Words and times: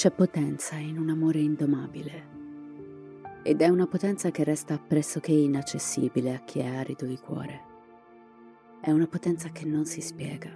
C'è 0.00 0.10
potenza 0.10 0.76
in 0.76 0.96
un 0.96 1.10
amore 1.10 1.40
indomabile 1.40 2.24
ed 3.42 3.60
è 3.60 3.68
una 3.68 3.86
potenza 3.86 4.30
che 4.30 4.44
resta 4.44 4.78
pressoché 4.78 5.32
inaccessibile 5.32 6.34
a 6.34 6.38
chi 6.38 6.60
è 6.60 6.66
arido 6.66 7.04
di 7.04 7.18
cuore. 7.18 7.60
È 8.80 8.90
una 8.90 9.06
potenza 9.06 9.50
che 9.50 9.66
non 9.66 9.84
si 9.84 10.00
spiega, 10.00 10.48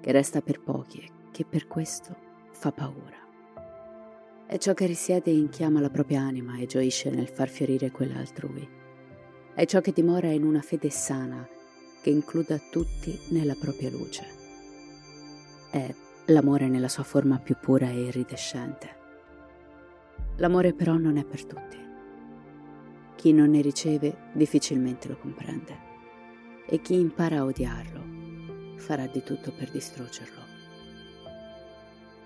che 0.00 0.12
resta 0.12 0.42
per 0.42 0.60
pochi 0.60 1.00
e 1.00 1.10
che 1.32 1.44
per 1.44 1.66
questo 1.66 2.14
fa 2.52 2.70
paura. 2.70 3.16
È 4.46 4.56
ciò 4.58 4.74
che 4.74 4.86
risiede 4.86 5.32
in 5.32 5.48
chi 5.48 5.64
ama 5.64 5.80
la 5.80 5.90
propria 5.90 6.20
anima 6.20 6.56
e 6.56 6.66
gioisce 6.66 7.10
nel 7.10 7.26
far 7.26 7.48
fiorire 7.48 7.90
quella 7.90 8.18
altrui. 8.18 8.64
È 9.54 9.64
ciò 9.64 9.80
che 9.80 9.90
dimora 9.90 10.28
in 10.28 10.44
una 10.44 10.62
fede 10.62 10.90
sana 10.90 11.44
che 12.00 12.10
includa 12.10 12.60
tutti 12.70 13.18
nella 13.30 13.56
propria 13.58 13.90
luce. 13.90 14.24
È 15.68 15.92
l'amore 16.30 16.68
nella 16.68 16.88
sua 16.88 17.04
forma 17.04 17.38
più 17.38 17.56
pura 17.58 17.88
e 17.88 18.04
iridescente. 18.04 18.96
L'amore 20.36 20.74
però 20.74 20.96
non 20.96 21.16
è 21.16 21.24
per 21.24 21.44
tutti. 21.44 21.76
Chi 23.16 23.32
non 23.32 23.50
ne 23.50 23.60
riceve 23.60 24.28
difficilmente 24.32 25.08
lo 25.08 25.16
comprende 25.16 25.86
e 26.66 26.80
chi 26.82 26.94
impara 26.94 27.38
a 27.38 27.44
odiarlo 27.44 28.76
farà 28.76 29.06
di 29.06 29.22
tutto 29.22 29.52
per 29.52 29.70
distruggerlo. 29.70 30.46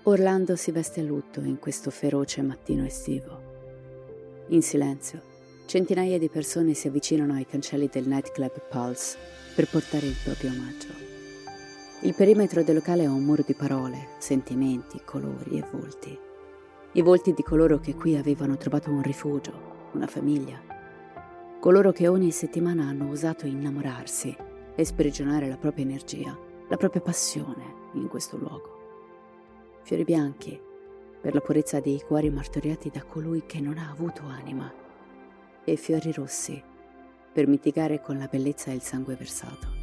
Orlando 0.03 0.57
si 0.57 0.71
veste 0.71 0.99
a 0.99 1.03
lutto 1.03 1.39
in 1.39 1.57
questo 1.57 1.89
feroce 1.89 2.41
mattino 2.41 2.83
estivo. 2.83 3.51
In 4.49 4.61
silenzio, 4.61 5.21
centinaia 5.65 6.19
di 6.19 6.27
persone 6.27 6.73
si 6.73 6.89
avvicinano 6.89 7.33
ai 7.33 7.45
cancelli 7.45 7.87
del 7.89 8.07
nightclub 8.07 8.67
Pulse 8.69 9.17
per 9.55 9.69
portare 9.69 10.07
il 10.07 10.15
proprio 10.21 10.51
omaggio. 10.51 11.12
Il 12.03 12.15
perimetro 12.15 12.63
del 12.63 12.75
locale 12.75 13.03
è 13.03 13.07
un 13.07 13.23
muro 13.23 13.43
di 13.47 13.53
parole, 13.53 14.09
sentimenti, 14.17 14.99
colori 15.05 15.57
e 15.57 15.65
volti. 15.71 16.19
I 16.91 17.01
volti 17.01 17.31
di 17.31 17.43
coloro 17.43 17.79
che 17.79 17.95
qui 17.95 18.17
avevano 18.17 18.57
trovato 18.57 18.91
un 18.91 19.01
rifugio, 19.01 19.53
una 19.93 20.07
famiglia. 20.07 20.61
Coloro 21.61 21.93
che 21.93 22.09
ogni 22.09 22.31
settimana 22.31 22.83
hanno 22.83 23.09
osato 23.09 23.47
innamorarsi 23.47 24.35
e 24.75 24.83
sprigionare 24.83 25.47
la 25.47 25.55
propria 25.55 25.85
energia, 25.85 26.37
la 26.67 26.75
propria 26.75 27.01
passione 27.01 27.91
in 27.93 28.09
questo 28.09 28.35
luogo. 28.35 28.79
Fiori 29.83 30.03
bianchi 30.03 30.59
per 31.21 31.33
la 31.33 31.39
purezza 31.39 31.79
dei 31.79 32.01
cuori 32.05 32.29
martoriati 32.29 32.89
da 32.89 33.03
colui 33.05 33.45
che 33.45 33.61
non 33.61 33.77
ha 33.77 33.89
avuto 33.89 34.23
anima 34.25 34.69
e 35.63 35.75
fiori 35.77 36.11
rossi 36.11 36.61
per 37.31 37.47
mitigare 37.47 38.01
con 38.01 38.17
la 38.17 38.27
bellezza 38.27 38.71
il 38.71 38.81
sangue 38.81 39.15
versato. 39.15 39.82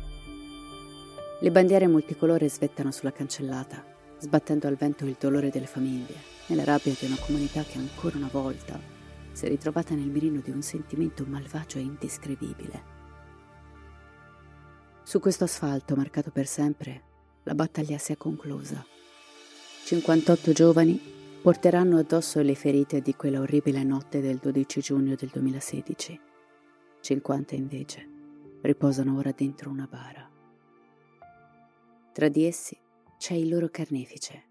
Le 1.43 1.51
bandiere 1.51 1.89
multicolore 1.89 2.51
svettano 2.51 2.91
sulla 2.91 3.13
cancellata, 3.13 3.83
sbattendo 4.19 4.67
al 4.67 4.77
vento 4.77 5.07
il 5.07 5.17
dolore 5.19 5.49
delle 5.49 5.65
famiglie 5.65 6.17
e 6.47 6.55
la 6.55 6.65
rabbia 6.65 6.93
di 6.93 7.07
una 7.07 7.17
comunità 7.19 7.63
che 7.63 7.79
ancora 7.79 8.19
una 8.19 8.29
volta 8.31 8.79
si 9.33 9.47
è 9.47 9.49
ritrovata 9.49 9.95
nel 9.95 10.11
mirino 10.11 10.41
di 10.41 10.51
un 10.51 10.61
sentimento 10.61 11.25
malvagio 11.27 11.79
e 11.79 11.81
indescrivibile. 11.81 12.83
Su 15.03 15.19
questo 15.19 15.45
asfalto 15.45 15.97
marcato 15.97 16.31
per 16.31 16.47
sempre, 16.47 17.03
la 17.45 17.55
battaglia 17.55 17.97
si 17.97 18.13
è 18.13 18.19
conclusa. 18.19 18.85
58 19.85 20.53
giovani 20.53 21.01
porteranno 21.41 21.97
addosso 21.97 22.43
le 22.43 22.55
ferite 22.55 23.01
di 23.01 23.15
quella 23.15 23.41
orribile 23.41 23.83
notte 23.83 24.21
del 24.21 24.37
12 24.37 24.81
giugno 24.81 25.15
del 25.15 25.31
2016. 25.33 26.21
50 27.01 27.55
invece 27.55 28.09
riposano 28.61 29.17
ora 29.17 29.33
dentro 29.35 29.71
una 29.71 29.89
bara. 29.91 30.30
Tra 32.21 32.29
di 32.29 32.45
essi 32.45 32.77
c'è 33.17 33.33
il 33.33 33.49
loro 33.49 33.71
carnefice, 33.71 34.43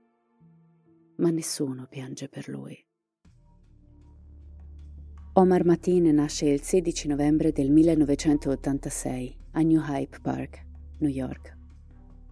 ma 1.17 1.29
nessuno 1.29 1.85
piange 1.87 2.27
per 2.27 2.49
lui. 2.49 2.75
Omar 5.33 5.63
Matin 5.65 6.05
nasce 6.15 6.47
il 6.47 6.63
16 6.63 7.07
novembre 7.09 7.51
del 7.51 7.69
1986 7.69 9.37
a 9.51 9.61
New 9.61 9.83
Hype 9.87 10.17
Park, 10.19 10.65
New 10.97 11.11
York. 11.11 11.57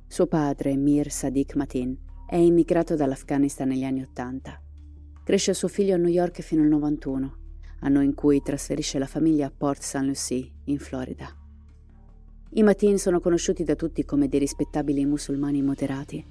Suo 0.07 0.25
padre, 0.25 0.75
Mir 0.75 1.11
Sadiq 1.11 1.53
Matin, 1.53 1.95
è 2.27 2.37
immigrato 2.37 2.95
dall'Afghanistan 2.95 3.67
negli 3.67 3.83
anni 3.83 4.01
Ottanta. 4.01 4.59
Cresce 5.23 5.53
suo 5.53 5.67
figlio 5.67 5.93
a 5.93 5.97
New 5.99 6.09
York 6.09 6.41
fino 6.41 6.63
al 6.63 6.69
91, 6.69 7.37
anno 7.81 8.01
in 8.01 8.15
cui 8.15 8.41
trasferisce 8.41 8.97
la 8.97 9.05
famiglia 9.05 9.45
a 9.45 9.53
Port 9.55 9.83
St. 9.83 9.97
Lucie, 9.97 10.51
in 10.63 10.79
Florida. 10.79 11.46
I 12.51 12.63
Matin 12.63 12.97
sono 12.97 13.19
conosciuti 13.19 13.65
da 13.65 13.75
tutti 13.75 14.05
come 14.05 14.29
dei 14.29 14.39
rispettabili 14.39 15.05
musulmani 15.05 15.61
moderati, 15.61 16.25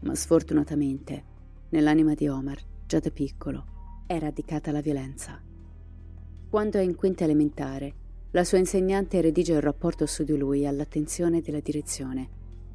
ma 0.00 0.14
sfortunatamente 0.14 1.24
nell'anima 1.68 2.14
di 2.14 2.28
Omar, 2.28 2.58
già 2.86 2.98
da 2.98 3.10
piccolo, 3.10 4.04
è 4.06 4.18
radicata 4.18 4.72
la 4.72 4.80
violenza. 4.80 5.38
Quando 6.48 6.78
è 6.78 6.80
in 6.80 6.96
quinta 6.96 7.24
elementare, 7.24 7.94
la 8.30 8.42
sua 8.42 8.56
insegnante 8.56 9.20
redige 9.20 9.52
un 9.52 9.60
rapporto 9.60 10.06
su 10.06 10.24
di 10.24 10.36
lui 10.36 10.66
all'attenzione 10.66 11.42
della 11.42 11.60
direzione, 11.60 12.28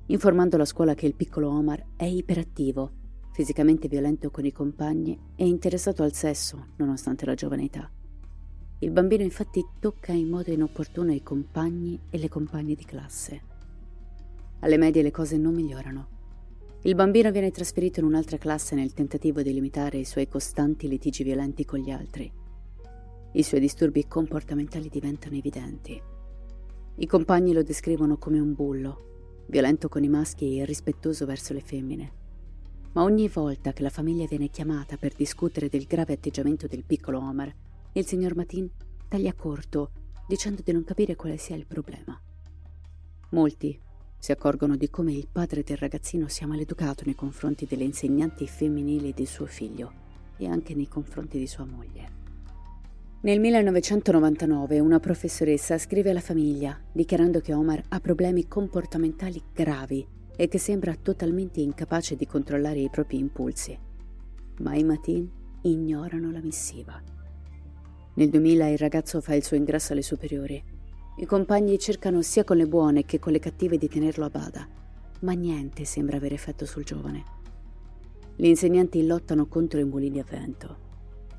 informando 0.06 0.56
la 0.56 0.66
scuola 0.66 0.94
che 0.94 1.08
il 1.08 1.16
piccolo 1.16 1.50
Omar 1.50 1.84
è 1.96 2.06
iperattivo, 2.06 2.92
fisicamente 3.32 3.88
violento 3.88 4.30
con 4.30 4.46
i 4.46 4.52
compagni 4.52 5.20
e 5.36 5.48
interessato 5.48 6.04
al 6.04 6.14
sesso, 6.14 6.68
nonostante 6.78 7.26
la 7.26 7.34
giovane 7.34 7.64
età. 7.64 7.92
Il 8.80 8.92
bambino 8.92 9.24
infatti 9.24 9.66
tocca 9.80 10.12
in 10.12 10.28
modo 10.28 10.52
inopportuno 10.52 11.14
i 11.14 11.24
compagni 11.24 11.98
e 12.10 12.18
le 12.18 12.28
compagne 12.28 12.76
di 12.76 12.84
classe. 12.84 13.42
Alle 14.60 14.78
medie 14.78 15.02
le 15.02 15.12
cose 15.12 15.38
non 15.38 15.54
migliorano. 15.54 16.08
Il 16.82 16.94
bambino 16.94 17.32
viene 17.32 17.52
trasferito 17.52 18.02
in 18.02 18.06
un'altra 18.06 18.38
classe 18.38 18.76
nel 18.76 18.94
tentativo 18.94 19.42
di 19.42 19.54
limitare 19.54 19.98
i 19.98 20.06
suoi 20.06 20.28
costanti 20.28 20.90
litigi 20.90 21.24
violenti 21.24 21.64
con 21.64 21.80
gli 21.80 21.90
altri. 21.90 22.30
I 23.32 23.44
suoi 23.44 23.62
disturbi 23.62 24.08
comportamentali 24.08 24.90
diventano 24.90 25.36
evidenti. 25.36 26.00
I 26.96 27.08
compagni 27.08 27.54
lo 27.54 27.64
descrivono 27.64 28.18
come 28.18 28.40
un 28.40 28.54
bullo, 28.54 29.44
violento 29.48 29.88
con 29.88 30.04
i 30.04 30.10
maschi 30.10 30.46
e 30.46 30.62
irrispettoso 30.62 31.26
verso 31.26 31.54
le 31.54 31.62
femmine. 31.62 32.12
Ma 32.92 33.04
ogni 33.04 33.30
volta 33.30 33.72
che 33.72 33.84
la 33.84 33.90
famiglia 33.90 34.26
viene 34.28 34.50
chiamata 34.50 34.98
per 34.98 35.14
discutere 35.14 35.70
del 35.70 35.86
grave 35.86 36.14
atteggiamento 36.14 36.68
del 36.68 36.84
piccolo 36.84 37.20
Omar, 37.20 37.54
il 37.98 38.06
signor 38.06 38.36
Matin 38.36 38.70
taglia 39.08 39.34
corto, 39.34 39.92
dicendo 40.28 40.62
di 40.62 40.74
non 40.74 40.84
capire 40.84 41.16
quale 41.16 41.38
sia 41.38 41.56
il 41.56 41.66
problema. 41.66 42.20
Molti 43.30 43.80
si 44.20 44.34
accorgono 44.34 44.76
di 44.76 44.90
come 44.90 45.14
il 45.14 45.30
padre 45.32 45.64
del 45.64 45.78
ragazzino 45.78 46.28
sia 46.28 46.46
maleducato 46.46 47.04
nei 47.06 47.16
confronti 47.16 47.66
delle 47.66 47.86
insegnanti 47.86 48.48
femminili 48.48 49.14
di 49.14 49.26
suo 49.26 49.46
figlio 49.46 50.04
e 50.36 50.46
anche 50.46 50.76
nei 50.76 50.90
confronti 50.90 51.38
di 51.38 51.48
sua 51.48 51.64
moglie. 51.64 52.24
Nel 53.22 53.40
1999 53.40 54.80
una 54.80 55.00
professoressa 55.00 55.78
scrive 55.78 56.10
alla 56.10 56.20
famiglia 56.20 56.78
dichiarando 56.92 57.40
che 57.40 57.54
Omar 57.54 57.82
ha 57.88 58.00
problemi 58.02 58.46
comportamentali 58.50 59.42
gravi 59.54 60.06
e 60.36 60.50
che 60.50 60.58
sembra 60.58 60.96
totalmente 60.96 61.62
incapace 61.62 62.18
di 62.18 62.28
controllare 62.28 62.80
i 62.80 62.90
propri 62.90 63.20
impulsi. 63.20 63.80
Ma 64.60 64.76
i 64.76 64.84
Matin 64.84 65.32
ignorano 65.62 66.30
la 66.30 66.42
missiva. 66.42 67.15
Nel 68.16 68.30
2000 68.30 68.68
il 68.70 68.78
ragazzo 68.78 69.20
fa 69.20 69.36
il 69.36 69.44
suo 69.44 69.58
ingresso 69.58 69.92
alle 69.92 70.02
superiori. 70.02 70.64
I 71.18 71.26
compagni 71.26 71.78
cercano 71.78 72.22
sia 72.22 72.46
con 72.46 72.56
le 72.56 72.66
buone 72.66 73.04
che 73.04 73.20
con 73.20 73.34
le 73.34 73.40
cattive 73.40 73.78
di 73.78 73.90
tenerlo 73.90 74.24
a 74.24 74.30
bada, 74.30 74.68
ma 75.22 75.34
niente 75.34 75.84
sembra 75.84 76.16
avere 76.16 76.36
effetto 76.36 76.66
sul 76.66 76.86
giovane. 76.86 77.24
Gli 78.38 78.46
insegnanti 78.46 79.06
lottano 79.06 79.48
contro 79.48 79.82
i 79.82 79.86
mulini 79.86 80.20
a 80.20 80.26
vento. 80.30 80.84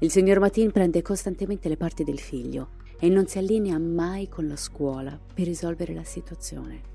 Il 0.01 0.11
signor 0.11 0.39
Matin 0.39 0.71
prende 0.71 1.01
costantemente 1.01 1.71
le 1.71 1.79
parti 1.79 2.05
del 2.05 2.19
figlio 2.19 2.73
e 2.99 3.09
non 3.09 3.27
si 3.27 3.39
allinea 3.39 3.79
mai 3.79 4.29
con 4.29 4.47
la 4.47 4.57
scuola 4.57 5.19
per 5.33 5.47
risolvere 5.47 5.95
la 5.95 6.05
situazione. 6.05 6.95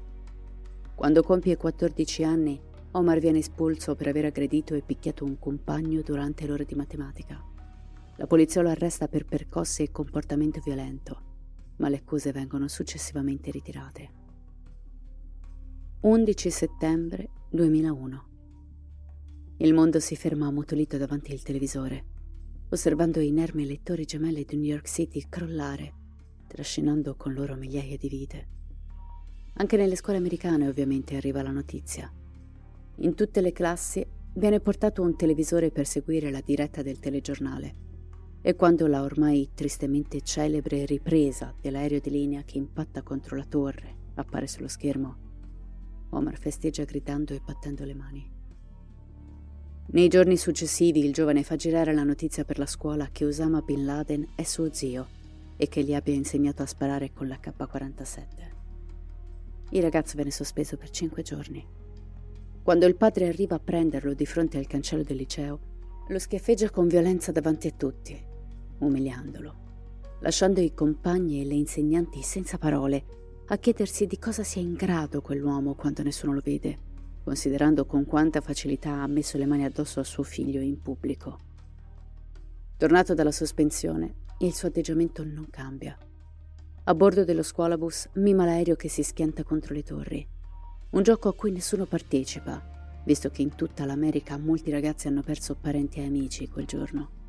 Quando 0.94 1.24
compie 1.24 1.58
14 1.58 2.24
anni, 2.24 2.60
Omar 2.92 3.18
viene 3.18 3.40
espulso 3.40 3.96
per 3.96 4.10
aver 4.10 4.26
aggredito 4.26 4.76
e 4.76 4.84
picchiato 4.84 5.26
un 5.26 5.40
compagno 5.40 6.02
durante 6.02 6.46
l'ora 6.46 6.64
di 6.64 6.76
matematica. 6.76 7.51
La 8.22 8.28
polizia 8.28 8.62
lo 8.62 8.70
arresta 8.70 9.08
per 9.08 9.26
percosse 9.26 9.82
e 9.82 9.92
comportamento 9.92 10.62
violento, 10.64 11.22
ma 11.78 11.90
le 11.90 11.96
accuse 11.96 12.32
vengono 12.32 12.68
successivamente 12.68 13.50
ritirate. 13.50 14.10
11 16.02 16.50
settembre 16.52 17.30
2001 17.50 18.26
Il 19.58 19.74
mondo 19.74 20.00
si 20.00 20.16
ferma 20.16 20.46
ammutolito 20.46 20.98
davanti 20.98 21.32
al 21.32 21.42
televisore, 21.42 22.06
osservando 22.70 23.20
inermi 23.20 23.66
lettori 23.66 24.06
gemelli 24.06 24.46
di 24.46 24.56
New 24.56 24.70
York 24.70 24.88
City 24.88 25.26
crollare, 25.28 25.94
trascinando 26.46 27.16
con 27.16 27.34
loro 27.34 27.56
migliaia 27.56 27.98
di 27.98 28.08
vite. 28.08 28.48
Anche 29.54 29.78
nelle 29.78 29.96
scuole 29.96 30.20
americane 30.20 30.68
ovviamente 30.68 31.16
arriva 31.16 31.42
la 31.42 31.50
notizia. 31.50 32.14
In 32.98 33.16
tutte 33.16 33.42
le 33.42 33.52
classi 33.52 34.06
viene 34.36 34.60
portato 34.60 35.02
un 35.02 35.16
televisore 35.16 35.72
per 35.72 35.88
seguire 35.88 36.30
la 36.30 36.42
diretta 36.42 36.84
del 36.84 37.00
telegiornale 37.00 37.90
e 38.44 38.56
quando 38.56 38.88
la 38.88 39.04
ormai 39.04 39.52
tristemente 39.54 40.22
celebre 40.22 40.86
ripresa 40.86 41.54
dell'aereo 41.60 42.00
di 42.00 42.10
linea 42.10 42.42
che 42.44 42.58
impatta 42.58 43.04
contro 43.04 43.36
la 43.36 43.46
torre 43.46 44.00
appare 44.16 44.48
sullo 44.48 44.68
schermo, 44.68 45.30
Omar 46.10 46.38
festeggia 46.38 46.84
gridando 46.84 47.34
e 47.34 47.42
battendo 47.44 47.86
le 47.86 47.94
mani. 47.94 48.30
Nei 49.94 50.08
giorni 50.08 50.38
successivi 50.38 51.06
il 51.06 51.14
giovane 51.14 51.44
fa 51.44 51.56
girare 51.56 51.94
la 51.94 52.04
notizia 52.04 52.44
per 52.44 52.58
la 52.58 52.66
scuola 52.66 53.10
che 53.12 53.26
Osama 53.26 53.62
Bin 53.62 53.86
Laden 53.86 54.34
è 54.36 54.44
suo 54.44 54.74
zio 54.74 55.08
e 55.56 55.68
che 55.68 55.84
gli 55.84 55.94
abbia 55.94 56.14
insegnato 56.14 56.64
a 56.64 56.66
sparare 56.66 57.12
con 57.14 57.28
la 57.28 57.40
K-47. 57.40 58.26
Il 59.72 59.82
ragazzo 59.82 60.16
viene 60.16 60.32
sospeso 60.32 60.78
per 60.78 60.90
cinque 60.90 61.22
giorni. 61.22 61.66
Quando 62.64 62.86
il 62.86 62.96
padre 62.96 63.28
arriva 63.28 63.56
a 63.56 63.60
prenderlo 63.60 64.14
di 64.14 64.26
fronte 64.26 64.58
al 64.58 64.68
cancello 64.68 65.04
del 65.04 65.18
liceo, 65.18 65.60
lo 66.08 66.20
schiaffeggia 66.20 66.70
con 66.70 66.88
violenza 66.88 67.32
davanti 67.32 67.68
a 67.68 67.72
tutti 67.72 68.30
umiliandolo, 68.82 69.56
lasciando 70.20 70.60
i 70.60 70.74
compagni 70.74 71.42
e 71.42 71.46
le 71.46 71.56
insegnanti 71.56 72.22
senza 72.22 72.58
parole 72.58 73.04
a 73.48 73.58
chiedersi 73.58 74.06
di 74.06 74.18
cosa 74.18 74.44
sia 74.44 74.62
in 74.62 74.76
grado 74.76 75.22
quell'uomo 75.22 75.74
quando 75.76 76.04
nessuno 76.04 76.34
lo 76.34 76.42
vede, 76.44 76.80
considerando 77.24 77.86
con 77.86 78.06
quanta 78.06 78.42
facilità 78.42 79.02
ha 79.02 79.08
messo 79.08 79.38
le 79.38 79.46
mani 79.46 79.66
addosso 79.66 80.00
a 80.00 80.04
suo 80.04 80.24
figlio 80.24 80.62
in 80.62 80.82
pubblico. 80.82 81.38
Tornato 82.78 83.14
dalla 83.14 83.32
sospensione, 83.32 84.16
il 84.40 84.54
suo 84.54 84.70
atteggiamento 84.70 85.24
non 85.24 85.48
cambia. 85.50 85.98
A 86.84 86.96
bordo 86.96 87.24
dello 87.24 87.44
scuolabus 87.44 88.10
mima 88.14 88.46
l'aereo 88.46 88.76
che 88.76 88.90
si 88.90 89.04
schianta 89.04 89.44
contro 89.44 89.74
le 89.74 89.84
torri, 89.84 90.28
un 90.92 91.04
gioco 91.04 91.30
a 91.30 91.36
cui 91.36 91.52
nessuno 91.52 91.86
partecipa, 91.86 93.02
visto 93.06 93.30
che 93.30 93.42
in 93.42 93.56
tutta 93.56 93.86
l'America 93.86 94.38
molti 94.38 94.72
ragazzi 94.72 95.08
hanno 95.08 95.22
perso 95.22 95.56
parenti 95.56 96.00
e 96.00 96.06
amici 96.06 96.48
quel 96.48 96.66
giorno. 96.66 97.21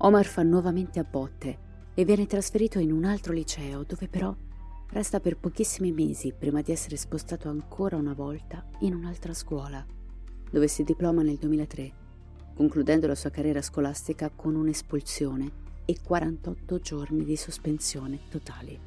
Omar 0.00 0.26
fa 0.26 0.44
nuovamente 0.44 1.00
a 1.00 1.04
botte 1.04 1.58
e 1.94 2.04
viene 2.04 2.26
trasferito 2.26 2.78
in 2.78 2.92
un 2.92 3.04
altro 3.04 3.32
liceo 3.32 3.82
dove 3.82 4.06
però 4.06 4.32
resta 4.90 5.18
per 5.18 5.36
pochissimi 5.36 5.90
mesi 5.90 6.32
prima 6.32 6.62
di 6.62 6.70
essere 6.70 6.96
spostato 6.96 7.48
ancora 7.48 7.96
una 7.96 8.14
volta 8.14 8.64
in 8.80 8.94
un'altra 8.94 9.34
scuola, 9.34 9.84
dove 10.52 10.68
si 10.68 10.84
diploma 10.84 11.22
nel 11.22 11.34
2003, 11.34 11.92
concludendo 12.54 13.08
la 13.08 13.16
sua 13.16 13.30
carriera 13.30 13.60
scolastica 13.60 14.30
con 14.30 14.54
un'espulsione 14.54 15.50
e 15.84 15.96
48 16.00 16.78
giorni 16.78 17.24
di 17.24 17.34
sospensione 17.34 18.20
totali. 18.30 18.78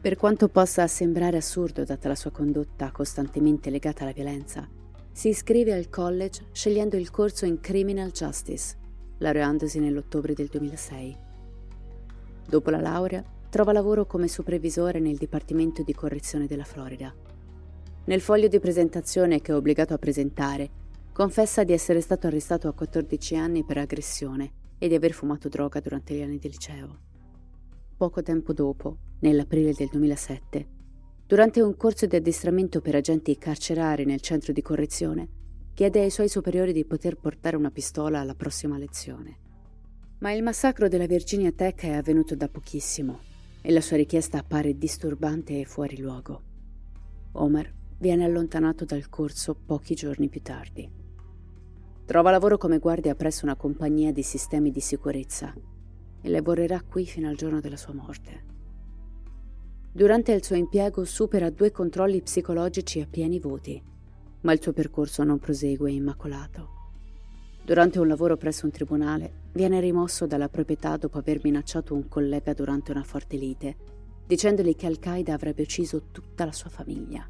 Per 0.00 0.16
quanto 0.16 0.48
possa 0.48 0.88
sembrare 0.88 1.36
assurdo 1.36 1.84
data 1.84 2.08
la 2.08 2.16
sua 2.16 2.32
condotta 2.32 2.90
costantemente 2.90 3.70
legata 3.70 4.02
alla 4.02 4.12
violenza, 4.12 4.68
si 5.12 5.28
iscrive 5.28 5.72
al 5.72 5.88
college 5.88 6.46
scegliendo 6.50 6.96
il 6.96 7.10
corso 7.12 7.46
in 7.46 7.60
Criminal 7.60 8.10
Justice 8.10 8.84
laureandosi 9.18 9.78
nell'ottobre 9.80 10.34
del 10.34 10.48
2006. 10.48 11.16
Dopo 12.48 12.70
la 12.70 12.80
laurea, 12.80 13.24
trova 13.48 13.72
lavoro 13.72 14.06
come 14.06 14.28
supervisore 14.28 15.00
nel 15.00 15.16
Dipartimento 15.16 15.82
di 15.82 15.94
Correzione 15.94 16.46
della 16.46 16.64
Florida. 16.64 17.14
Nel 18.04 18.20
foglio 18.20 18.48
di 18.48 18.60
presentazione 18.60 19.40
che 19.40 19.52
è 19.52 19.54
obbligato 19.54 19.94
a 19.94 19.98
presentare, 19.98 20.70
confessa 21.12 21.64
di 21.64 21.72
essere 21.72 22.00
stato 22.00 22.26
arrestato 22.26 22.68
a 22.68 22.72
14 22.72 23.36
anni 23.36 23.64
per 23.64 23.78
aggressione 23.78 24.52
e 24.78 24.88
di 24.88 24.94
aver 24.94 25.12
fumato 25.12 25.48
droga 25.48 25.80
durante 25.80 26.14
gli 26.14 26.22
anni 26.22 26.38
del 26.38 26.50
liceo. 26.50 26.98
Poco 27.96 28.22
tempo 28.22 28.52
dopo, 28.52 28.98
nell'aprile 29.20 29.72
del 29.72 29.88
2007, 29.90 30.66
durante 31.26 31.62
un 31.62 31.76
corso 31.76 32.06
di 32.06 32.14
addestramento 32.14 32.80
per 32.80 32.94
agenti 32.94 33.36
carcerari 33.38 34.04
nel 34.04 34.20
centro 34.20 34.52
di 34.52 34.60
correzione, 34.60 35.28
chiede 35.76 36.00
ai 36.00 36.08
suoi 36.08 36.30
superiori 36.30 36.72
di 36.72 36.86
poter 36.86 37.18
portare 37.18 37.54
una 37.54 37.70
pistola 37.70 38.20
alla 38.20 38.34
prossima 38.34 38.78
lezione. 38.78 39.36
Ma 40.20 40.32
il 40.32 40.42
massacro 40.42 40.88
della 40.88 41.04
Virginia 41.04 41.52
Tech 41.52 41.82
è 41.82 41.92
avvenuto 41.92 42.34
da 42.34 42.48
pochissimo 42.48 43.18
e 43.60 43.70
la 43.70 43.82
sua 43.82 43.98
richiesta 43.98 44.38
appare 44.38 44.78
disturbante 44.78 45.60
e 45.60 45.66
fuori 45.66 45.98
luogo. 46.00 46.40
Omar 47.32 47.70
viene 47.98 48.24
allontanato 48.24 48.86
dal 48.86 49.10
corso 49.10 49.54
pochi 49.54 49.94
giorni 49.94 50.30
più 50.30 50.40
tardi. 50.40 50.90
Trova 52.06 52.30
lavoro 52.30 52.56
come 52.56 52.78
guardia 52.78 53.14
presso 53.14 53.44
una 53.44 53.54
compagnia 53.56 54.12
di 54.12 54.22
sistemi 54.22 54.70
di 54.70 54.80
sicurezza 54.80 55.52
e 56.22 56.28
lavorerà 56.30 56.80
qui 56.80 57.04
fino 57.04 57.28
al 57.28 57.36
giorno 57.36 57.60
della 57.60 57.76
sua 57.76 57.92
morte. 57.92 58.44
Durante 59.92 60.32
il 60.32 60.42
suo 60.42 60.56
impiego 60.56 61.04
supera 61.04 61.50
due 61.50 61.70
controlli 61.70 62.22
psicologici 62.22 63.02
a 63.02 63.06
pieni 63.06 63.38
voti 63.38 63.94
ma 64.46 64.52
il 64.52 64.62
suo 64.62 64.72
percorso 64.72 65.24
non 65.24 65.40
prosegue 65.40 65.90
immacolato. 65.90 66.74
Durante 67.64 67.98
un 67.98 68.06
lavoro 68.06 68.36
presso 68.36 68.64
un 68.64 68.70
tribunale, 68.70 69.48
viene 69.54 69.80
rimosso 69.80 70.24
dalla 70.24 70.48
proprietà 70.48 70.96
dopo 70.96 71.18
aver 71.18 71.40
minacciato 71.42 71.94
un 71.94 72.06
collega 72.06 72.54
durante 72.54 72.92
una 72.92 73.02
forte 73.02 73.36
lite, 73.36 73.76
dicendogli 74.24 74.76
che 74.76 74.86
Al-Qaeda 74.86 75.34
avrebbe 75.34 75.62
ucciso 75.62 76.10
tutta 76.12 76.44
la 76.44 76.52
sua 76.52 76.70
famiglia. 76.70 77.28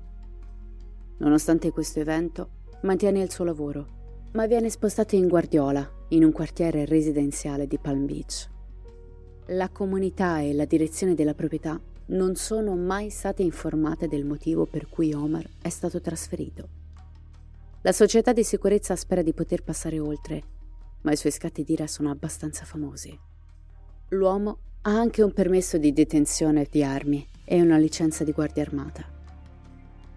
Nonostante 1.17 1.71
questo 1.71 2.01
evento, 2.01 2.51
mantiene 2.83 3.23
il 3.23 3.31
suo 3.31 3.45
lavoro, 3.45 3.87
ma 4.33 4.47
viene 4.47 4.69
spostato 4.69 5.17
in 5.17 5.27
Guardiola, 5.27 5.91
in 6.09 6.23
un 6.23 6.33
quartiere 6.33 6.85
residenziale 6.85 7.67
di 7.67 7.79
Palm 7.79 8.05
Beach. 8.05 8.47
La 9.47 9.71
comunità 9.71 10.41
e 10.41 10.53
la 10.53 10.67
direzione 10.67 11.15
della 11.15 11.33
proprietà 11.33 11.81
non 12.09 12.35
sono 12.35 12.77
mai 12.77 13.09
state 13.09 13.43
informate 13.43 14.07
del 14.07 14.27
motivo 14.27 14.67
per 14.67 14.87
cui 14.91 15.15
Omar 15.15 15.49
è 15.63 15.71
stato 15.71 15.99
trasferito. 16.03 16.85
La 17.87 17.93
società 17.93 18.33
di 18.33 18.43
sicurezza 18.43 18.97
spera 18.97 19.23
di 19.23 19.33
poter 19.33 19.63
passare 19.63 20.01
oltre, 20.01 20.43
ma 21.03 21.13
i 21.13 21.17
suoi 21.17 21.31
scatti 21.31 21.63
d'ira 21.63 21.87
sono 21.87 22.11
abbastanza 22.11 22.65
famosi. 22.65 23.17
L'uomo 24.09 24.59
ha 24.83 24.91
anche 24.91 25.23
un 25.23 25.33
permesso 25.33 25.79
di 25.79 25.93
detenzione 25.93 26.67
di 26.69 26.83
armi 26.83 27.25
e 27.45 27.63
una 27.63 27.77
licenza 27.77 28.25
di 28.25 28.33
guardia 28.33 28.65
armata. 28.65 29.05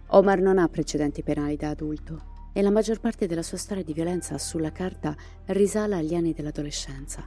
Omar 0.07 0.39
non 0.39 0.57
ha 0.57 0.67
precedenti 0.67 1.21
penali 1.21 1.57
da 1.57 1.69
adulto 1.69 2.49
e 2.53 2.63
la 2.63 2.71
maggior 2.71 2.99
parte 2.99 3.27
della 3.27 3.43
sua 3.43 3.59
storia 3.59 3.83
di 3.83 3.93
violenza 3.93 4.35
sulla 4.39 4.71
carta 4.71 5.15
risale 5.45 5.93
agli 5.93 6.15
anni 6.15 6.33
dell'adolescenza. 6.33 7.23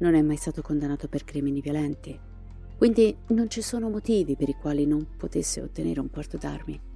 Non 0.00 0.14
è 0.14 0.20
mai 0.20 0.36
stato 0.36 0.60
condannato 0.60 1.08
per 1.08 1.24
crimini 1.24 1.62
violenti, 1.62 2.20
quindi 2.76 3.16
non 3.28 3.48
ci 3.48 3.62
sono 3.62 3.88
motivi 3.88 4.36
per 4.36 4.50
i 4.50 4.56
quali 4.60 4.84
non 4.84 5.16
potesse 5.16 5.62
ottenere 5.62 6.00
un 6.00 6.10
porto 6.10 6.36
d'armi. 6.36 6.94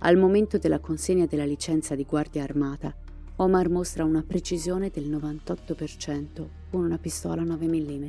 Al 0.00 0.16
momento 0.16 0.58
della 0.58 0.78
consegna 0.78 1.26
della 1.26 1.44
licenza 1.44 1.96
di 1.96 2.04
guardia 2.04 2.44
armata, 2.44 2.94
Omar 3.36 3.68
mostra 3.68 4.04
una 4.04 4.22
precisione 4.22 4.90
del 4.90 5.10
98% 5.10 6.46
con 6.70 6.84
una 6.84 6.98
pistola 6.98 7.42
9 7.42 7.66
mm, 7.66 8.06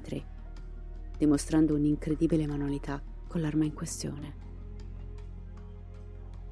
dimostrando 1.17 1.73
un'incredibile 1.73 2.45
manualità 2.45 3.01
con 3.27 3.41
l'arma 3.41 3.65
in 3.65 3.73
questione. 3.73 4.47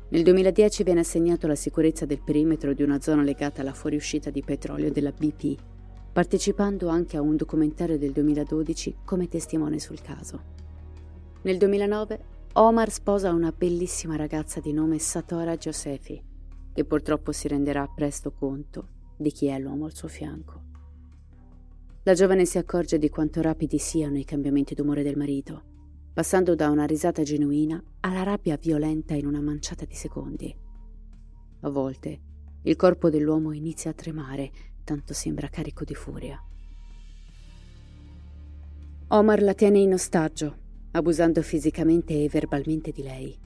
Nel 0.09 0.23
2010 0.23 0.83
viene 0.83 1.01
assegnato 1.01 1.45
alla 1.45 1.55
sicurezza 1.55 2.07
del 2.07 2.21
perimetro 2.23 2.73
di 2.73 2.81
una 2.81 2.99
zona 2.99 3.21
legata 3.21 3.61
alla 3.61 3.73
fuoriuscita 3.73 4.31
di 4.31 4.41
petrolio 4.41 4.91
della 4.91 5.11
BP, 5.11 5.55
partecipando 6.13 6.87
anche 6.87 7.15
a 7.15 7.21
un 7.21 7.35
documentario 7.35 7.99
del 7.99 8.11
2012 8.11 8.95
come 9.05 9.27
testimone 9.27 9.77
sul 9.77 10.01
caso. 10.01 10.55
Nel 11.43 11.57
2009 11.57 12.36
Omar 12.59 12.89
sposa 12.89 13.29
una 13.33 13.53
bellissima 13.55 14.15
ragazza 14.15 14.59
di 14.59 14.73
nome 14.73 14.97
Satora 14.97 15.55
Josefi, 15.55 16.19
che 16.73 16.85
purtroppo 16.85 17.31
si 17.31 17.47
renderà 17.47 17.85
presto 17.87 18.31
conto 18.31 18.87
di 19.15 19.29
chi 19.29 19.45
è 19.45 19.59
l'uomo 19.59 19.85
al 19.85 19.93
suo 19.93 20.07
fianco. 20.07 20.63
La 22.01 22.15
giovane 22.15 22.45
si 22.45 22.57
accorge 22.57 22.97
di 22.97 23.09
quanto 23.09 23.43
rapidi 23.43 23.77
siano 23.77 24.17
i 24.17 24.25
cambiamenti 24.25 24.73
d'umore 24.73 25.03
del 25.03 25.17
marito, 25.17 25.61
passando 26.11 26.55
da 26.55 26.71
una 26.71 26.85
risata 26.85 27.21
genuina 27.21 27.79
alla 27.99 28.23
rabbia 28.23 28.57
violenta 28.57 29.13
in 29.13 29.27
una 29.27 29.39
manciata 29.39 29.85
di 29.85 29.93
secondi. 29.93 30.55
A 31.59 31.69
volte 31.69 32.19
il 32.63 32.75
corpo 32.75 33.11
dell'uomo 33.11 33.51
inizia 33.51 33.91
a 33.91 33.93
tremare, 33.93 34.51
tanto 34.83 35.13
sembra 35.13 35.47
carico 35.47 35.83
di 35.83 35.93
furia. 35.93 36.43
Omar 39.09 39.43
la 39.43 39.53
tiene 39.53 39.77
in 39.77 39.93
ostaggio 39.93 40.65
abusando 40.91 41.41
fisicamente 41.41 42.23
e 42.23 42.29
verbalmente 42.29 42.91
di 42.91 43.03
lei. 43.03 43.37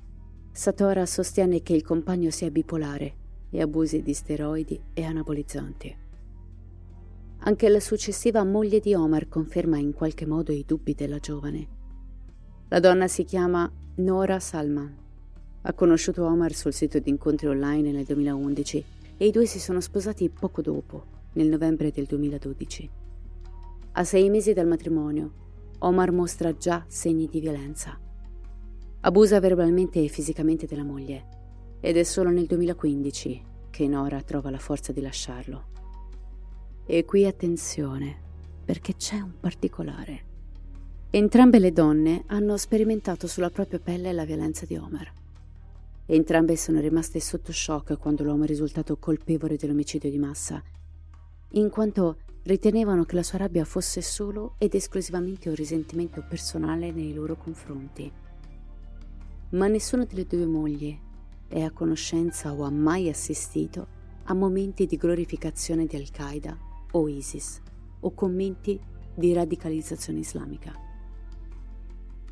Satora 0.51 1.05
sostiene 1.05 1.61
che 1.61 1.73
il 1.73 1.83
compagno 1.83 2.29
sia 2.29 2.51
bipolare 2.51 3.15
e 3.49 3.61
abusi 3.61 4.01
di 4.01 4.13
steroidi 4.13 4.79
e 4.93 5.03
anabolizzanti. 5.03 5.95
Anche 7.43 7.69
la 7.69 7.79
successiva 7.79 8.43
moglie 8.43 8.79
di 8.79 8.93
Omar 8.93 9.27
conferma 9.27 9.77
in 9.77 9.93
qualche 9.93 10.27
modo 10.27 10.51
i 10.51 10.63
dubbi 10.65 10.93
della 10.93 11.17
giovane. 11.17 11.67
La 12.67 12.79
donna 12.79 13.07
si 13.07 13.23
chiama 13.23 13.69
Nora 13.95 14.39
Salman. 14.39 14.95
Ha 15.63 15.73
conosciuto 15.73 16.25
Omar 16.25 16.53
sul 16.53 16.73
sito 16.73 16.99
di 16.99 17.09
incontri 17.09 17.47
online 17.47 17.91
nel 17.91 18.05
2011 18.05 18.85
e 19.17 19.25
i 19.25 19.31
due 19.31 19.45
si 19.45 19.59
sono 19.59 19.81
sposati 19.81 20.29
poco 20.29 20.61
dopo, 20.61 21.05
nel 21.33 21.47
novembre 21.47 21.91
del 21.91 22.05
2012. 22.05 22.89
A 23.93 24.03
sei 24.03 24.29
mesi 24.29 24.53
dal 24.53 24.67
matrimonio, 24.67 25.31
Omar 25.83 26.11
mostra 26.11 26.55
già 26.55 26.85
segni 26.87 27.27
di 27.27 27.39
violenza. 27.39 27.99
Abusa 28.99 29.39
verbalmente 29.39 30.03
e 30.03 30.09
fisicamente 30.09 30.67
della 30.67 30.83
moglie 30.83 31.27
ed 31.79 31.97
è 31.97 32.03
solo 32.03 32.29
nel 32.29 32.45
2015 32.45 33.43
che 33.71 33.87
Nora 33.87 34.21
trova 34.21 34.51
la 34.51 34.59
forza 34.59 34.91
di 34.91 35.01
lasciarlo. 35.01 35.69
E 36.85 37.03
qui 37.03 37.25
attenzione, 37.25 38.15
perché 38.63 38.95
c'è 38.95 39.15
un 39.15 39.39
particolare. 39.39 40.25
Entrambe 41.09 41.57
le 41.57 41.71
donne 41.71 42.25
hanno 42.27 42.57
sperimentato 42.57 43.25
sulla 43.25 43.49
propria 43.49 43.79
pelle 43.79 44.13
la 44.13 44.25
violenza 44.25 44.67
di 44.67 44.77
Homer. 44.77 45.11
Entrambe 46.05 46.57
sono 46.57 46.79
rimaste 46.79 47.19
sotto 47.19 47.51
shock 47.51 47.97
quando 47.97 48.23
l'uomo 48.23 48.43
è 48.43 48.47
risultato 48.47 48.97
colpevole 48.97 49.57
dell'omicidio 49.57 50.11
di 50.11 50.19
massa, 50.19 50.61
in 51.53 51.69
quanto 51.69 52.17
ritenevano 52.43 53.03
che 53.05 53.15
la 53.15 53.23
sua 53.23 53.39
rabbia 53.39 53.65
fosse 53.65 54.01
solo 54.01 54.55
ed 54.57 54.73
esclusivamente 54.73 55.49
un 55.49 55.55
risentimento 55.55 56.23
personale 56.27 56.91
nei 56.91 57.13
loro 57.13 57.35
confronti. 57.35 58.11
Ma 59.49 59.67
nessuna 59.67 60.05
delle 60.05 60.25
due 60.25 60.45
mogli 60.45 60.97
è 61.47 61.61
a 61.61 61.71
conoscenza 61.71 62.53
o 62.53 62.63
ha 62.63 62.71
mai 62.71 63.09
assistito 63.09 63.99
a 64.25 64.33
momenti 64.33 64.85
di 64.85 64.95
glorificazione 64.95 65.85
di 65.85 65.95
Al-Qaeda 65.95 66.57
o 66.91 67.07
ISIS 67.07 67.61
o 67.99 68.13
commenti 68.13 68.79
di 69.13 69.33
radicalizzazione 69.33 70.19
islamica. 70.19 70.73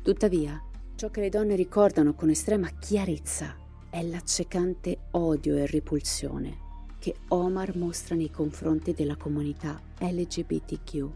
Tuttavia, 0.02 0.60
ciò 0.94 1.10
che 1.10 1.20
le 1.20 1.28
donne 1.28 1.54
ricordano 1.54 2.14
con 2.14 2.30
estrema 2.30 2.70
chiarezza 2.70 3.54
è 3.90 4.02
l'accecante 4.02 5.08
odio 5.12 5.56
e 5.56 5.66
repulsione 5.66 6.68
che 7.00 7.16
Omar 7.28 7.76
mostra 7.76 8.14
nei 8.14 8.30
confronti 8.30 8.92
della 8.92 9.16
comunità 9.16 9.80
LGBTQ. 9.98 11.08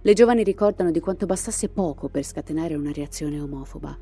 Le 0.00 0.12
giovani 0.14 0.42
ricordano 0.42 0.90
di 0.90 1.00
quanto 1.00 1.26
bastasse 1.26 1.68
poco 1.68 2.08
per 2.08 2.24
scatenare 2.24 2.74
una 2.74 2.92
reazione 2.92 3.38
omofoba. 3.38 3.98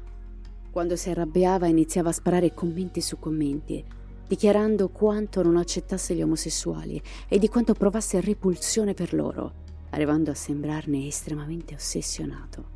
Quando 0.70 0.94
si 0.94 1.10
arrabbiava 1.10 1.66
iniziava 1.66 2.10
a 2.10 2.12
sparare 2.12 2.54
commenti 2.54 3.00
su 3.00 3.18
commenti 3.18 3.84
dichiarando 4.30 4.90
quanto 4.90 5.42
non 5.42 5.56
accettasse 5.56 6.14
gli 6.14 6.22
omosessuali 6.22 7.02
e 7.26 7.36
di 7.40 7.48
quanto 7.48 7.74
provasse 7.74 8.20
repulsione 8.20 8.94
per 8.94 9.12
loro, 9.12 9.64
arrivando 9.90 10.30
a 10.30 10.34
sembrarne 10.34 11.04
estremamente 11.04 11.74
ossessionato. 11.74 12.68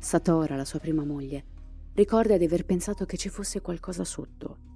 Satora, 0.00 0.56
la 0.56 0.64
sua 0.64 0.80
prima 0.80 1.04
moglie, 1.04 1.44
ricorda 1.94 2.36
di 2.36 2.44
aver 2.44 2.64
pensato 2.64 3.06
che 3.06 3.16
ci 3.16 3.28
fosse 3.28 3.60
qualcosa 3.60 4.02
sotto. 4.02 4.71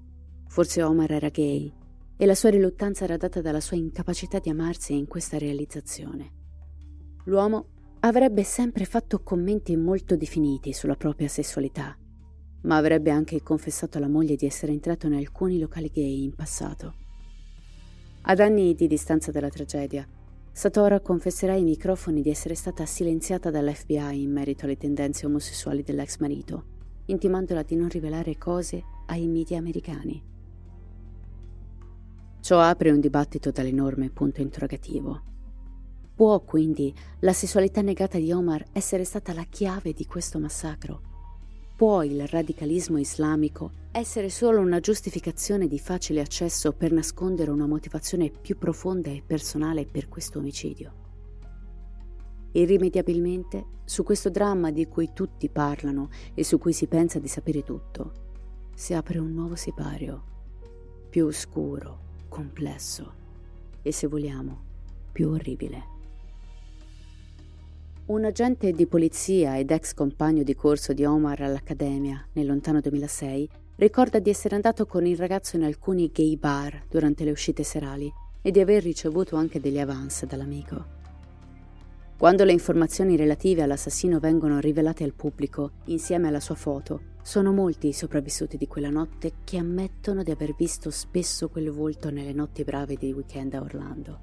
Forse 0.49 0.83
Omar 0.83 1.13
era 1.13 1.29
gay 1.29 1.73
e 2.17 2.27
la 2.27 2.35
sua 2.35 2.51
riluttanza 2.51 3.05
era 3.05 3.17
data 3.17 3.41
dalla 3.41 3.61
sua 3.61 3.77
incapacità 3.77 4.39
di 4.39 4.51
amarsi 4.51 4.95
in 4.95 5.07
questa 5.07 5.39
realizzazione. 5.39 6.33
L'uomo 7.25 7.67
avrebbe 8.01 8.43
sempre 8.45 8.85
fatto 8.85 9.23
commenti 9.23 9.77
molto 9.77 10.17
definiti 10.17 10.73
sulla 10.73 10.97
propria 10.97 11.29
sessualità 11.29 11.97
ma 12.67 12.77
avrebbe 12.77 13.11
anche 13.11 13.43
confessato 13.43 13.99
alla 13.99 14.09
moglie 14.09 14.37
di 14.37 14.45
essere 14.45 14.73
entrato 14.73 15.07
in 15.07 15.15
alcuni 15.15 15.59
locali 15.59 15.91
gay 15.93 16.25
in 16.25 16.35
passato. 16.35 16.95
Ad 18.23 18.41
anni 18.41 18.75
di 18.75 18.87
distanza 18.87 19.31
dalla 19.31 19.49
tragedia, 19.49 20.07
Satora 20.51 21.01
confesserà 21.01 21.53
ai 21.53 21.63
microfoni 21.63 22.23
di 22.23 22.31
essere 22.31 22.55
stata 22.55 22.87
silenziata 22.87 23.51
dall'FBI 23.51 24.23
in 24.23 24.33
merito 24.33 24.65
alle 24.65 24.79
tendenze 24.79 25.27
omosessuali 25.27 25.83
dell'ex 25.83 26.19
marito, 26.19 26.65
intimandola 27.07 27.63
di 27.63 27.77
non 27.77 27.89
rivelare 27.89 28.37
cose 28.37 28.83
ai 29.07 29.29
media 29.29 29.59
americani. 29.59 30.21
Ciò 32.47 32.61
apre 32.61 32.93
un 32.93 33.01
dibattito 33.01 33.51
dall'enorme 33.51 34.09
punto 34.09 34.41
interrogativo. 34.41 35.21
Può 36.15 36.39
quindi 36.43 36.95
la 37.23 37.33
sessualità 37.33 37.81
negata 37.81 38.19
di 38.19 38.31
Omar 38.31 38.67
essere 38.71 39.03
stata 39.03 39.33
la 39.33 39.43
chiave 39.43 39.93
di 39.93 40.07
questo 40.07 40.39
massacro? 40.39 41.01
Può 41.75 42.05
il 42.05 42.25
radicalismo 42.29 42.99
islamico 42.99 43.73
essere 43.91 44.31
solo 44.31 44.61
una 44.61 44.79
giustificazione 44.79 45.67
di 45.67 45.81
facile 45.81 46.21
accesso 46.21 46.71
per 46.73 46.93
nascondere 46.93 47.51
una 47.51 47.67
motivazione 47.67 48.31
più 48.31 48.57
profonda 48.57 49.11
e 49.11 49.25
personale 49.27 49.85
per 49.85 50.07
questo 50.07 50.39
omicidio? 50.39 50.93
Irrimediabilmente, 52.53 53.81
su 53.85 54.05
questo 54.05 54.31
dramma 54.31 54.71
di 54.71 54.87
cui 54.87 55.11
tutti 55.13 55.49
parlano 55.49 56.11
e 56.33 56.45
su 56.45 56.59
cui 56.59 56.73
si 56.73 56.87
pensa 56.87 57.19
di 57.19 57.27
sapere 57.27 57.65
tutto, 57.65 58.13
si 58.73 58.95
apre 58.95 59.19
un 59.19 59.33
nuovo 59.33 59.57
sipario, 59.57 60.23
più 61.11 61.27
oscuro, 61.27 62.05
complesso 62.37 63.15
e, 63.81 63.93
se 63.93 64.07
vogliamo, 64.07 64.61
più 65.11 65.31
orribile. 65.31 65.95
Un 68.07 68.25
agente 68.27 68.73
di 68.73 68.87
polizia 68.87 69.57
ed 69.57 69.71
ex 69.71 69.95
compagno 69.95 70.43
di 70.43 70.55
corso 70.55 70.93
di 70.93 71.07
Omar 71.07 71.41
all'Accademia 71.41 72.29
nel 72.35 72.45
lontano 72.45 72.81
2006 72.81 73.49
ricorda 73.77 74.19
di 74.19 74.29
essere 74.29 74.55
andato 74.55 74.85
con 74.85 75.07
il 75.07 75.17
ragazzo 75.17 75.57
in 75.57 75.65
alcuni 75.65 76.11
gay 76.13 76.37
bar 76.37 76.85
durante 76.91 77.25
le 77.25 77.31
uscite 77.31 77.63
serali 77.63 78.13
e 78.43 78.51
di 78.51 78.61
aver 78.61 78.83
ricevuto 78.83 79.37
anche 79.37 79.59
degli 79.59 79.79
avance 79.79 80.27
dall'amico. 80.27 80.85
Quando 82.19 82.45
le 82.45 82.53
informazioni 82.53 83.17
relative 83.17 83.63
all'assassino 83.63 84.21
vengono 84.21 84.59
rivelate 84.59 85.05
al 85.05 85.15
pubblico 85.15 85.71
insieme 85.87 86.29
alla 86.29 86.41
sua 86.41 86.55
foto, 86.55 87.15
sono 87.27 87.53
molti 87.53 87.89
i 87.89 87.93
sopravvissuti 87.93 88.57
di 88.57 88.69
quella 88.69 88.89
notte 88.89 89.39
che 89.43 89.59
ammettono 89.59 90.23
di 90.23 90.31
aver 90.31 90.55
visto 90.55 90.91
spesso 90.93 91.49
quel 91.49 91.73
volto 91.73 92.09
nelle 92.09 92.33
notti 92.33 92.63
brave 92.63 92.97
dei 92.97 93.13
weekend 93.13 93.53
a 93.55 93.63
Orlando 93.63 94.21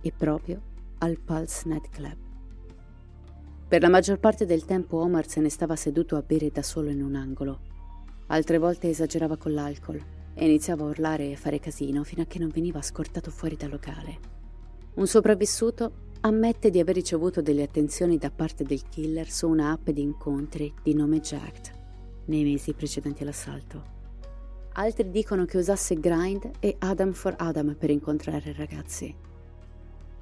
e 0.00 0.12
proprio 0.16 0.62
al 0.98 1.18
Pulse 1.18 1.68
Nightclub. 1.68 2.16
Per 3.66 3.82
la 3.82 3.88
maggior 3.88 4.20
parte 4.20 4.46
del 4.46 4.64
tempo 4.64 4.98
Omar 4.98 5.26
se 5.26 5.40
ne 5.40 5.48
stava 5.48 5.74
seduto 5.74 6.14
a 6.14 6.22
bere 6.22 6.52
da 6.52 6.62
solo 6.62 6.90
in 6.90 7.02
un 7.02 7.16
angolo. 7.16 7.58
Altre 8.28 8.58
volte 8.58 8.88
esagerava 8.88 9.36
con 9.36 9.52
l'alcol 9.52 10.00
e 10.32 10.44
iniziava 10.44 10.84
a 10.84 10.90
urlare 10.90 11.32
e 11.32 11.36
fare 11.36 11.58
casino 11.58 12.04
fino 12.04 12.22
a 12.22 12.26
che 12.26 12.38
non 12.38 12.50
veniva 12.50 12.80
scortato 12.82 13.32
fuori 13.32 13.56
dal 13.56 13.70
locale. 13.70 14.16
Un 14.94 15.08
sopravvissuto 15.08 15.92
ammette 16.20 16.70
di 16.70 16.78
aver 16.78 16.94
ricevuto 16.94 17.42
delle 17.42 17.64
attenzioni 17.64 18.16
da 18.16 18.30
parte 18.30 18.62
del 18.62 18.86
killer 18.88 19.28
su 19.28 19.48
una 19.48 19.72
app 19.72 19.88
di 19.88 20.02
incontri 20.02 20.72
di 20.84 20.94
nome 20.94 21.18
Jacked 21.18 21.77
nei 22.28 22.44
mesi 22.44 22.72
precedenti 22.72 23.22
all'assalto. 23.22 23.96
Altri 24.72 25.10
dicono 25.10 25.44
che 25.44 25.58
usasse 25.58 25.98
Grind 25.98 26.50
e 26.60 26.76
Adam 26.78 27.12
for 27.12 27.34
Adam 27.36 27.74
per 27.74 27.90
incontrare 27.90 28.52
ragazzi 28.52 29.26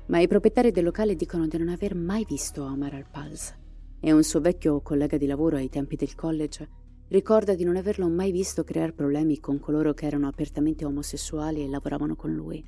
ma 0.06 0.20
i 0.20 0.28
proprietari 0.28 0.70
del 0.70 0.84
locale 0.84 1.16
dicono 1.16 1.46
di 1.46 1.58
non 1.58 1.68
aver 1.68 1.94
mai 1.94 2.24
visto 2.24 2.62
Omar 2.62 2.94
al 2.94 3.06
Pulse 3.10 3.64
e 4.00 4.12
un 4.12 4.22
suo 4.22 4.40
vecchio 4.40 4.80
collega 4.80 5.16
di 5.16 5.26
lavoro 5.26 5.56
ai 5.56 5.68
tempi 5.68 5.96
del 5.96 6.14
college 6.14 6.68
ricorda 7.08 7.54
di 7.54 7.64
non 7.64 7.76
averlo 7.76 8.08
mai 8.08 8.30
visto 8.30 8.62
creare 8.62 8.92
problemi 8.92 9.40
con 9.40 9.58
coloro 9.58 9.94
che 9.94 10.06
erano 10.06 10.28
apertamente 10.28 10.84
omosessuali 10.84 11.62
e 11.62 11.68
lavoravano 11.68 12.14
con 12.14 12.32
lui. 12.32 12.64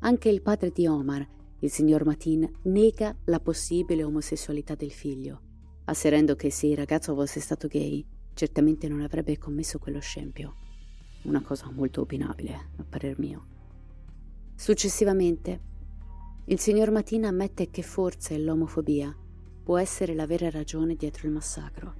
Anche 0.00 0.28
il 0.28 0.42
padre 0.42 0.70
di 0.70 0.86
Omar, 0.86 1.26
il 1.60 1.70
signor 1.70 2.04
Matin, 2.04 2.50
nega 2.64 3.16
la 3.26 3.40
possibile 3.40 4.02
omosessualità 4.02 4.74
del 4.74 4.90
figlio, 4.90 5.40
asserendo 5.84 6.36
che 6.36 6.50
se 6.50 6.66
il 6.66 6.76
ragazzo 6.76 7.14
fosse 7.14 7.40
stato 7.40 7.68
gay, 7.68 8.04
certamente 8.34 8.88
non 8.88 9.00
avrebbe 9.00 9.38
commesso 9.38 9.78
quello 9.78 10.00
scempio. 10.00 10.54
Una 11.22 11.42
cosa 11.42 11.70
molto 11.70 12.00
opinabile, 12.00 12.52
a 12.76 12.84
parer 12.88 13.18
mio. 13.18 13.46
Successivamente, 14.54 15.60
il 16.46 16.58
signor 16.58 16.90
Matina 16.90 17.28
ammette 17.28 17.70
che 17.70 17.82
forse 17.82 18.38
l'omofobia 18.38 19.16
può 19.62 19.78
essere 19.78 20.14
la 20.14 20.26
vera 20.26 20.50
ragione 20.50 20.96
dietro 20.96 21.26
il 21.26 21.32
massacro. 21.32 21.94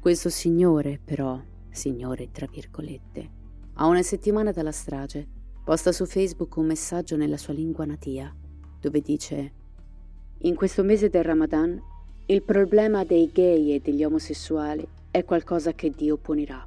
Questo 0.00 0.30
signore, 0.30 1.00
però, 1.04 1.40
signore 1.70 2.30
tra 2.30 2.46
virgolette, 2.46 3.30
a 3.74 3.86
una 3.86 4.02
settimana 4.02 4.52
dalla 4.52 4.72
strage, 4.72 5.26
posta 5.64 5.90
su 5.90 6.06
Facebook 6.06 6.56
un 6.56 6.66
messaggio 6.66 7.16
nella 7.16 7.36
sua 7.36 7.52
lingua 7.52 7.84
natia, 7.84 8.34
dove 8.80 9.00
dice 9.00 9.52
In 10.38 10.54
questo 10.54 10.84
mese 10.84 11.08
del 11.08 11.24
Ramadan, 11.24 11.82
il 12.28 12.42
problema 12.42 13.04
dei 13.04 13.30
gay 13.32 13.72
e 13.72 13.80
degli 13.80 14.02
omosessuali 14.02 14.84
è 15.12 15.24
qualcosa 15.24 15.74
che 15.74 15.90
Dio 15.90 16.16
punirà. 16.16 16.66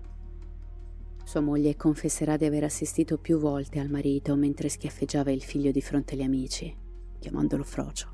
Sua 1.25 1.41
moglie 1.41 1.75
confesserà 1.75 2.37
di 2.37 2.45
aver 2.45 2.63
assistito 2.63 3.17
più 3.17 3.37
volte 3.39 3.79
al 3.79 3.89
marito 3.89 4.35
mentre 4.35 4.69
schiaffeggiava 4.69 5.31
il 5.31 5.43
figlio 5.43 5.71
di 5.71 5.81
fronte 5.81 6.15
agli 6.15 6.23
amici 6.23 6.73
chiamandolo 7.19 7.63
Frocio. 7.63 8.07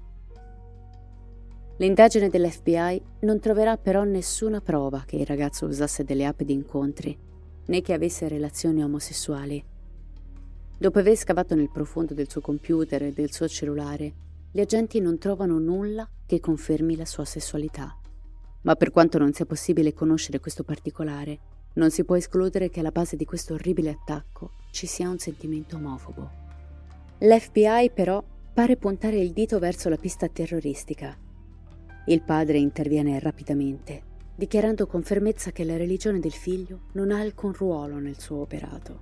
L'indagine 1.77 2.29
dell'FBI 2.29 3.01
non 3.21 3.39
troverà 3.39 3.77
però 3.77 4.03
nessuna 4.03 4.59
prova 4.59 5.03
che 5.05 5.17
il 5.17 5.25
ragazzo 5.27 5.67
usasse 5.67 6.03
delle 6.03 6.25
app 6.25 6.41
di 6.41 6.53
incontri, 6.53 7.15
né 7.67 7.81
che 7.81 7.93
avesse 7.93 8.27
relazioni 8.27 8.83
omosessuali. 8.83 9.63
Dopo 10.79 10.97
aver 10.97 11.15
scavato 11.15 11.53
nel 11.53 11.69
profondo 11.69 12.15
del 12.15 12.29
suo 12.29 12.41
computer 12.41 13.03
e 13.03 13.13
del 13.13 13.31
suo 13.31 13.47
cellulare, 13.47 14.13
gli 14.55 14.61
agenti 14.61 15.01
non 15.01 15.17
trovano 15.17 15.59
nulla 15.59 16.09
che 16.25 16.39
confermi 16.39 16.95
la 16.95 17.03
sua 17.03 17.25
sessualità. 17.25 17.93
Ma 18.61 18.75
per 18.75 18.89
quanto 18.89 19.17
non 19.17 19.33
sia 19.33 19.45
possibile 19.45 19.93
conoscere 19.93 20.39
questo 20.39 20.63
particolare, 20.63 21.39
non 21.73 21.91
si 21.91 22.05
può 22.05 22.15
escludere 22.15 22.69
che 22.69 22.79
alla 22.79 22.91
base 22.91 23.17
di 23.17 23.25
questo 23.25 23.55
orribile 23.55 23.89
attacco 23.89 24.51
ci 24.71 24.87
sia 24.87 25.09
un 25.09 25.17
sentimento 25.19 25.75
omofobo. 25.75 26.29
L'FBI 27.17 27.91
però 27.93 28.23
pare 28.53 28.77
puntare 28.77 29.17
il 29.17 29.33
dito 29.33 29.59
verso 29.59 29.89
la 29.89 29.97
pista 29.97 30.29
terroristica. 30.29 31.17
Il 32.05 32.21
padre 32.21 32.57
interviene 32.57 33.19
rapidamente, 33.19 34.03
dichiarando 34.37 34.87
con 34.87 35.03
fermezza 35.03 35.51
che 35.51 35.65
la 35.65 35.75
religione 35.75 36.21
del 36.21 36.31
figlio 36.31 36.83
non 36.93 37.11
ha 37.11 37.19
alcun 37.19 37.51
ruolo 37.51 37.97
nel 37.97 38.21
suo 38.21 38.37
operato. 38.37 39.01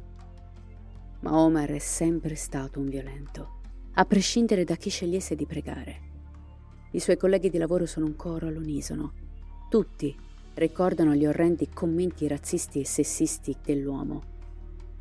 Ma 1.19 1.38
Omar 1.38 1.69
è 1.69 1.77
sempre 1.77 2.33
stato 2.33 2.79
un 2.79 2.89
violento, 2.89 3.62
a 3.95 4.05
prescindere 4.05 4.63
da 4.63 4.75
chi 4.75 4.89
scegliesse 4.89 5.35
di 5.35 5.45
pregare. 5.45 6.12
I 6.91 7.00
suoi 7.00 7.17
colleghi 7.17 7.50
di 7.50 7.59
lavoro 7.59 7.85
sono 7.85 8.07
un 8.07 8.15
coro 8.15 8.47
all'unisono. 8.47 9.13
Tutti 9.69 10.15
ricordano 10.55 11.13
gli 11.13 11.25
orrendi 11.25 11.69
commenti 11.69 12.27
razzisti 12.27 12.79
e 12.79 12.85
sessisti 12.85 13.55
dell'uomo. 13.63 14.21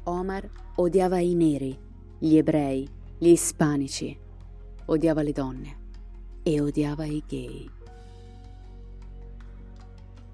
Omar 0.04 0.48
odiava 0.76 1.20
i 1.20 1.34
neri, 1.34 1.78
gli 2.18 2.36
ebrei, 2.36 2.86
gli 3.16 3.28
ispanici, 3.28 4.18
odiava 4.86 5.22
le 5.22 5.32
donne 5.32 5.76
e 6.42 6.60
odiava 6.60 7.04
i 7.04 7.22
gay. 7.26 7.70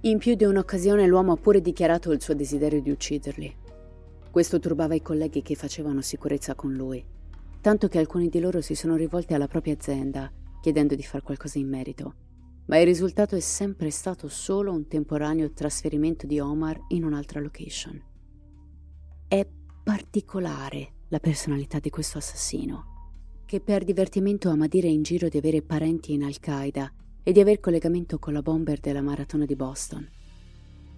In 0.02 0.18
più 0.18 0.34
di 0.34 0.44
un'occasione 0.44 1.06
l'uomo 1.06 1.32
ha 1.32 1.36
pure 1.36 1.60
dichiarato 1.60 2.12
il 2.12 2.22
suo 2.22 2.34
desiderio 2.34 2.80
di 2.80 2.90
ucciderli. 2.90 3.56
Questo 4.30 4.58
turbava 4.58 4.94
i 4.94 5.02
colleghi 5.02 5.42
che 5.42 5.54
facevano 5.54 6.00
sicurezza 6.00 6.54
con 6.54 6.72
lui, 6.72 7.04
tanto 7.60 7.88
che 7.88 7.98
alcuni 7.98 8.28
di 8.28 8.40
loro 8.40 8.60
si 8.60 8.74
sono 8.74 8.96
rivolti 8.96 9.34
alla 9.34 9.48
propria 9.48 9.74
azienda 9.74 10.32
chiedendo 10.60 10.94
di 10.94 11.02
fare 11.02 11.22
qualcosa 11.22 11.58
in 11.58 11.68
merito 11.68 12.14
ma 12.68 12.78
il 12.78 12.86
risultato 12.86 13.34
è 13.34 13.40
sempre 13.40 13.90
stato 13.90 14.28
solo 14.28 14.72
un 14.72 14.86
temporaneo 14.88 15.52
trasferimento 15.52 16.26
di 16.26 16.38
Omar 16.38 16.78
in 16.88 17.04
un'altra 17.04 17.40
location. 17.40 18.00
È 19.26 19.46
particolare 19.82 20.92
la 21.08 21.18
personalità 21.18 21.78
di 21.78 21.88
questo 21.88 22.18
assassino, 22.18 23.42
che 23.46 23.60
per 23.60 23.84
divertimento 23.84 24.50
ama 24.50 24.66
dire 24.66 24.88
in 24.88 25.02
giro 25.02 25.28
di 25.28 25.38
avere 25.38 25.62
parenti 25.62 26.12
in 26.12 26.24
Al-Qaeda 26.24 26.92
e 27.22 27.32
di 27.32 27.40
aver 27.40 27.58
collegamento 27.58 28.18
con 28.18 28.34
la 28.34 28.42
bomber 28.42 28.80
della 28.80 29.02
maratona 29.02 29.46
di 29.46 29.56
Boston. 29.56 30.06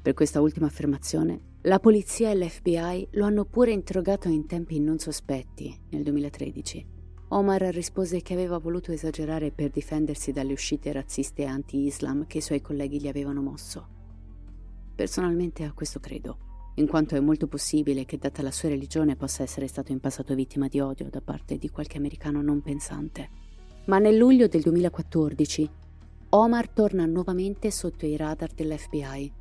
Per 0.02 0.14
questa 0.14 0.40
ultima 0.40 0.66
affermazione, 0.66 1.58
la 1.62 1.78
polizia 1.78 2.30
e 2.30 2.36
l'FBI 2.36 3.08
lo 3.12 3.24
hanno 3.24 3.44
pure 3.44 3.72
interrogato 3.72 4.28
in 4.28 4.46
tempi 4.46 4.80
non 4.80 4.98
sospetti 4.98 5.78
nel 5.90 6.02
2013 6.02 6.98
Omar 7.32 7.62
rispose 7.72 8.22
che 8.22 8.32
aveva 8.32 8.58
voluto 8.58 8.90
esagerare 8.90 9.52
per 9.52 9.70
difendersi 9.70 10.32
dalle 10.32 10.52
uscite 10.52 10.90
razziste 10.90 11.44
anti-Islam 11.44 12.26
che 12.26 12.38
i 12.38 12.40
suoi 12.40 12.60
colleghi 12.60 13.00
gli 13.00 13.06
avevano 13.06 13.40
mosso. 13.40 13.86
Personalmente 14.96 15.62
a 15.62 15.72
questo 15.72 16.00
credo, 16.00 16.72
in 16.74 16.88
quanto 16.88 17.14
è 17.14 17.20
molto 17.20 17.46
possibile 17.46 18.04
che, 18.04 18.18
data 18.18 18.42
la 18.42 18.50
sua 18.50 18.70
religione, 18.70 19.14
possa 19.14 19.44
essere 19.44 19.68
stato 19.68 19.92
in 19.92 20.00
passato 20.00 20.34
vittima 20.34 20.66
di 20.66 20.80
odio 20.80 21.08
da 21.08 21.20
parte 21.20 21.56
di 21.56 21.70
qualche 21.70 21.98
americano 21.98 22.42
non 22.42 22.62
pensante. 22.62 23.28
Ma 23.86 24.00
nel 24.00 24.16
luglio 24.16 24.48
del 24.48 24.62
2014 24.62 25.70
Omar 26.30 26.68
torna 26.68 27.06
nuovamente 27.06 27.70
sotto 27.70 28.06
i 28.06 28.16
radar 28.16 28.52
dell'FBI, 28.52 29.32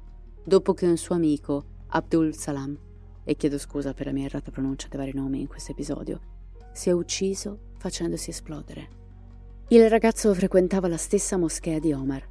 dopo 0.49 0.73
che 0.73 0.87
un 0.87 0.97
suo 0.97 1.13
amico, 1.13 1.63
Abdul 1.89 2.33
Salam, 2.33 2.75
e 3.23 3.35
chiedo 3.35 3.59
scusa 3.59 3.93
per 3.93 4.07
la 4.07 4.11
mia 4.11 4.25
errata 4.25 4.49
pronuncia 4.49 4.87
dei 4.89 4.97
vari 4.97 5.13
nomi 5.13 5.41
in 5.41 5.47
questo 5.47 5.73
episodio, 5.73 6.19
si 6.73 6.89
è 6.89 6.91
ucciso 6.91 7.73
facendosi 7.77 8.31
esplodere. 8.31 8.89
Il 9.67 9.87
ragazzo 9.87 10.33
frequentava 10.33 10.87
la 10.87 10.97
stessa 10.97 11.37
moschea 11.37 11.77
di 11.77 11.93
Omar. 11.93 12.27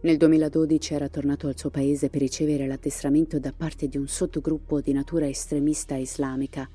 Nel 0.00 0.16
2012 0.16 0.94
era 0.94 1.10
tornato 1.10 1.48
al 1.48 1.58
suo 1.58 1.68
paese 1.68 2.08
per 2.08 2.22
ricevere 2.22 2.66
l'addestramento 2.66 3.38
da 3.38 3.52
parte 3.52 3.88
di 3.88 3.98
un 3.98 4.08
sottogruppo 4.08 4.80
di 4.80 4.94
natura 4.94 5.28
estremista 5.28 5.96
islamica 5.96 6.66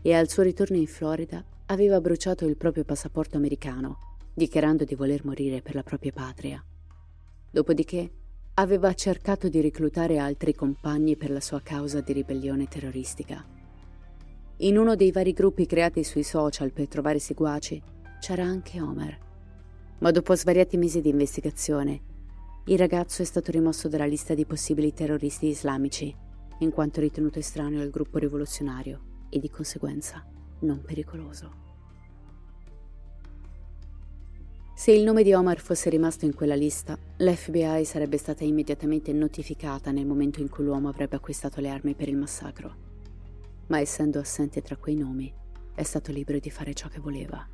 e 0.00 0.14
al 0.14 0.30
suo 0.30 0.42
ritorno 0.42 0.78
in 0.78 0.86
Florida 0.86 1.44
aveva 1.66 2.00
bruciato 2.00 2.46
il 2.46 2.56
proprio 2.56 2.84
passaporto 2.84 3.36
americano, 3.36 3.98
dichiarando 4.32 4.84
di 4.84 4.94
voler 4.94 5.22
morire 5.22 5.60
per 5.60 5.74
la 5.74 5.82
propria 5.82 6.12
patria. 6.12 6.64
Dopodiché 7.50 8.10
aveva 8.60 8.92
cercato 8.92 9.48
di 9.48 9.62
reclutare 9.62 10.18
altri 10.18 10.54
compagni 10.54 11.16
per 11.16 11.30
la 11.30 11.40
sua 11.40 11.62
causa 11.62 12.02
di 12.02 12.12
ribellione 12.12 12.66
terroristica. 12.66 13.42
In 14.58 14.76
uno 14.76 14.94
dei 14.96 15.10
vari 15.12 15.32
gruppi 15.32 15.64
creati 15.64 16.04
sui 16.04 16.22
social 16.22 16.70
per 16.70 16.86
trovare 16.86 17.18
seguaci 17.18 17.82
c'era 18.20 18.44
anche 18.44 18.78
Homer. 18.78 19.18
Ma 20.00 20.10
dopo 20.10 20.34
svariati 20.34 20.76
mesi 20.76 21.00
di 21.00 21.08
investigazione, 21.08 22.02
il 22.66 22.76
ragazzo 22.76 23.22
è 23.22 23.24
stato 23.24 23.50
rimosso 23.50 23.88
dalla 23.88 24.04
lista 24.04 24.34
di 24.34 24.44
possibili 24.44 24.92
terroristi 24.92 25.46
islamici, 25.46 26.14
in 26.58 26.70
quanto 26.70 27.00
ritenuto 27.00 27.38
estraneo 27.38 27.80
al 27.80 27.88
gruppo 27.88 28.18
rivoluzionario 28.18 29.24
e 29.30 29.38
di 29.38 29.48
conseguenza 29.48 30.22
non 30.60 30.82
pericoloso. 30.82 31.69
Se 34.80 34.92
il 34.92 35.04
nome 35.04 35.22
di 35.22 35.34
Omar 35.34 35.60
fosse 35.60 35.90
rimasto 35.90 36.24
in 36.24 36.34
quella 36.34 36.54
lista, 36.54 36.96
l'FBI 37.18 37.84
sarebbe 37.84 38.16
stata 38.16 38.44
immediatamente 38.44 39.12
notificata 39.12 39.90
nel 39.90 40.06
momento 40.06 40.40
in 40.40 40.48
cui 40.48 40.64
l'uomo 40.64 40.88
avrebbe 40.88 41.16
acquistato 41.16 41.60
le 41.60 41.68
armi 41.68 41.92
per 41.94 42.08
il 42.08 42.16
massacro 42.16 42.88
ma 43.66 43.78
essendo 43.78 44.18
assente 44.18 44.62
tra 44.62 44.76
quei 44.76 44.96
nomi, 44.96 45.30
è 45.74 45.82
stato 45.82 46.12
libero 46.12 46.38
di 46.38 46.50
fare 46.50 46.72
ciò 46.72 46.88
che 46.88 46.98
voleva. 46.98 47.46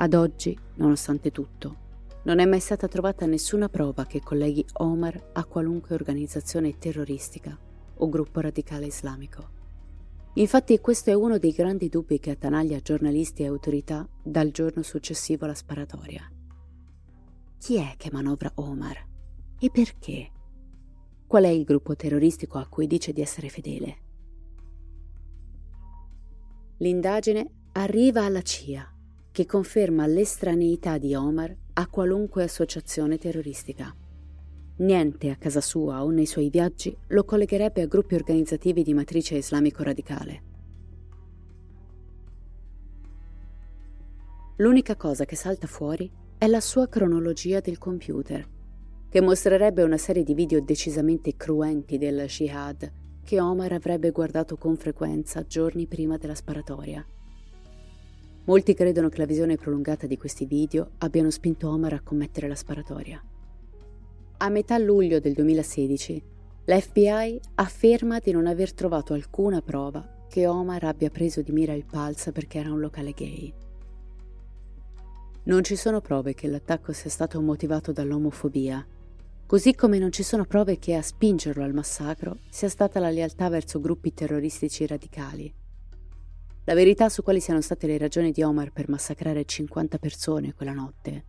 Ad 0.00 0.14
oggi, 0.14 0.58
nonostante 0.74 1.30
tutto, 1.30 1.76
non 2.24 2.40
è 2.40 2.44
mai 2.44 2.60
stata 2.60 2.88
trovata 2.88 3.24
nessuna 3.24 3.68
prova 3.68 4.04
che 4.04 4.20
colleghi 4.20 4.66
Omar 4.78 5.30
a 5.32 5.44
qualunque 5.44 5.94
organizzazione 5.94 6.76
terroristica 6.76 7.56
o 8.00 8.08
gruppo 8.08 8.40
radicale 8.40 8.86
islamico. 8.86 9.57
Infatti 10.38 10.78
questo 10.78 11.10
è 11.10 11.14
uno 11.14 11.36
dei 11.38 11.50
grandi 11.50 11.88
dubbi 11.88 12.20
che 12.20 12.30
attanaglia 12.30 12.78
giornalisti 12.78 13.42
e 13.42 13.46
autorità 13.46 14.08
dal 14.22 14.52
giorno 14.52 14.82
successivo 14.82 15.44
alla 15.44 15.54
sparatoria. 15.54 16.30
Chi 17.58 17.76
è 17.76 17.94
che 17.96 18.08
manovra 18.12 18.52
Omar? 18.54 19.04
E 19.58 19.68
perché? 19.68 20.30
Qual 21.26 21.42
è 21.42 21.48
il 21.48 21.64
gruppo 21.64 21.96
terroristico 21.96 22.58
a 22.58 22.68
cui 22.68 22.86
dice 22.86 23.12
di 23.12 23.20
essere 23.20 23.48
fedele? 23.48 23.96
L'indagine 26.76 27.70
arriva 27.72 28.24
alla 28.24 28.42
CIA, 28.42 28.94
che 29.32 29.44
conferma 29.44 30.06
l'estraneità 30.06 30.98
di 30.98 31.16
Omar 31.16 31.52
a 31.72 31.88
qualunque 31.88 32.44
associazione 32.44 33.18
terroristica. 33.18 33.92
Niente 34.78 35.30
a 35.30 35.36
casa 35.36 35.60
sua 35.60 36.04
o 36.04 36.10
nei 36.10 36.26
suoi 36.26 36.50
viaggi 36.50 36.96
lo 37.08 37.24
collegherebbe 37.24 37.82
a 37.82 37.86
gruppi 37.86 38.14
organizzativi 38.14 38.84
di 38.84 38.94
matrice 38.94 39.36
islamico-radicale. 39.36 40.42
L'unica 44.58 44.94
cosa 44.94 45.24
che 45.24 45.34
salta 45.34 45.66
fuori 45.66 46.08
è 46.38 46.46
la 46.46 46.60
sua 46.60 46.88
cronologia 46.88 47.58
del 47.58 47.78
computer, 47.78 48.46
che 49.08 49.20
mostrerebbe 49.20 49.82
una 49.82 49.96
serie 49.96 50.22
di 50.22 50.34
video 50.34 50.60
decisamente 50.60 51.34
cruenti 51.36 51.98
del 51.98 52.26
jihad 52.26 52.92
che 53.24 53.40
Omar 53.40 53.72
avrebbe 53.72 54.10
guardato 54.12 54.56
con 54.56 54.76
frequenza 54.76 55.44
giorni 55.44 55.88
prima 55.88 56.16
della 56.18 56.36
sparatoria. 56.36 57.04
Molti 58.44 58.74
credono 58.74 59.08
che 59.08 59.18
la 59.18 59.26
visione 59.26 59.56
prolungata 59.56 60.06
di 60.06 60.16
questi 60.16 60.46
video 60.46 60.92
abbiano 60.98 61.30
spinto 61.30 61.68
Omar 61.68 61.94
a 61.94 62.00
commettere 62.00 62.46
la 62.46 62.54
sparatoria. 62.54 63.20
A 64.40 64.50
metà 64.50 64.78
luglio 64.78 65.18
del 65.18 65.32
2016, 65.32 66.22
l'FBI 66.66 67.40
afferma 67.56 68.20
di 68.20 68.30
non 68.30 68.46
aver 68.46 68.72
trovato 68.72 69.12
alcuna 69.12 69.60
prova 69.60 70.26
che 70.28 70.46
Omar 70.46 70.84
abbia 70.84 71.10
preso 71.10 71.42
di 71.42 71.50
mira 71.50 71.72
il 71.72 71.84
Pulse 71.84 72.30
perché 72.30 72.58
era 72.58 72.70
un 72.70 72.78
locale 72.78 73.10
gay. 73.10 73.52
Non 75.42 75.64
ci 75.64 75.74
sono 75.74 76.00
prove 76.00 76.34
che 76.34 76.46
l'attacco 76.46 76.92
sia 76.92 77.10
stato 77.10 77.40
motivato 77.40 77.90
dall'omofobia 77.90 78.86
così 79.44 79.74
come 79.74 79.98
non 79.98 80.12
ci 80.12 80.22
sono 80.22 80.44
prove 80.44 80.78
che 80.78 80.94
a 80.94 81.02
spingerlo 81.02 81.64
al 81.64 81.74
massacro 81.74 82.38
sia 82.48 82.68
stata 82.68 83.00
la 83.00 83.10
lealtà 83.10 83.48
verso 83.48 83.80
gruppi 83.80 84.14
terroristici 84.14 84.86
radicali. 84.86 85.52
La 86.64 86.74
verità 86.74 87.08
su 87.08 87.24
quali 87.24 87.40
siano 87.40 87.60
state 87.60 87.88
le 87.88 87.98
ragioni 87.98 88.30
di 88.30 88.42
Omar 88.44 88.70
per 88.70 88.88
massacrare 88.88 89.44
50 89.44 89.98
persone 89.98 90.54
quella 90.54 90.74
notte 90.74 91.24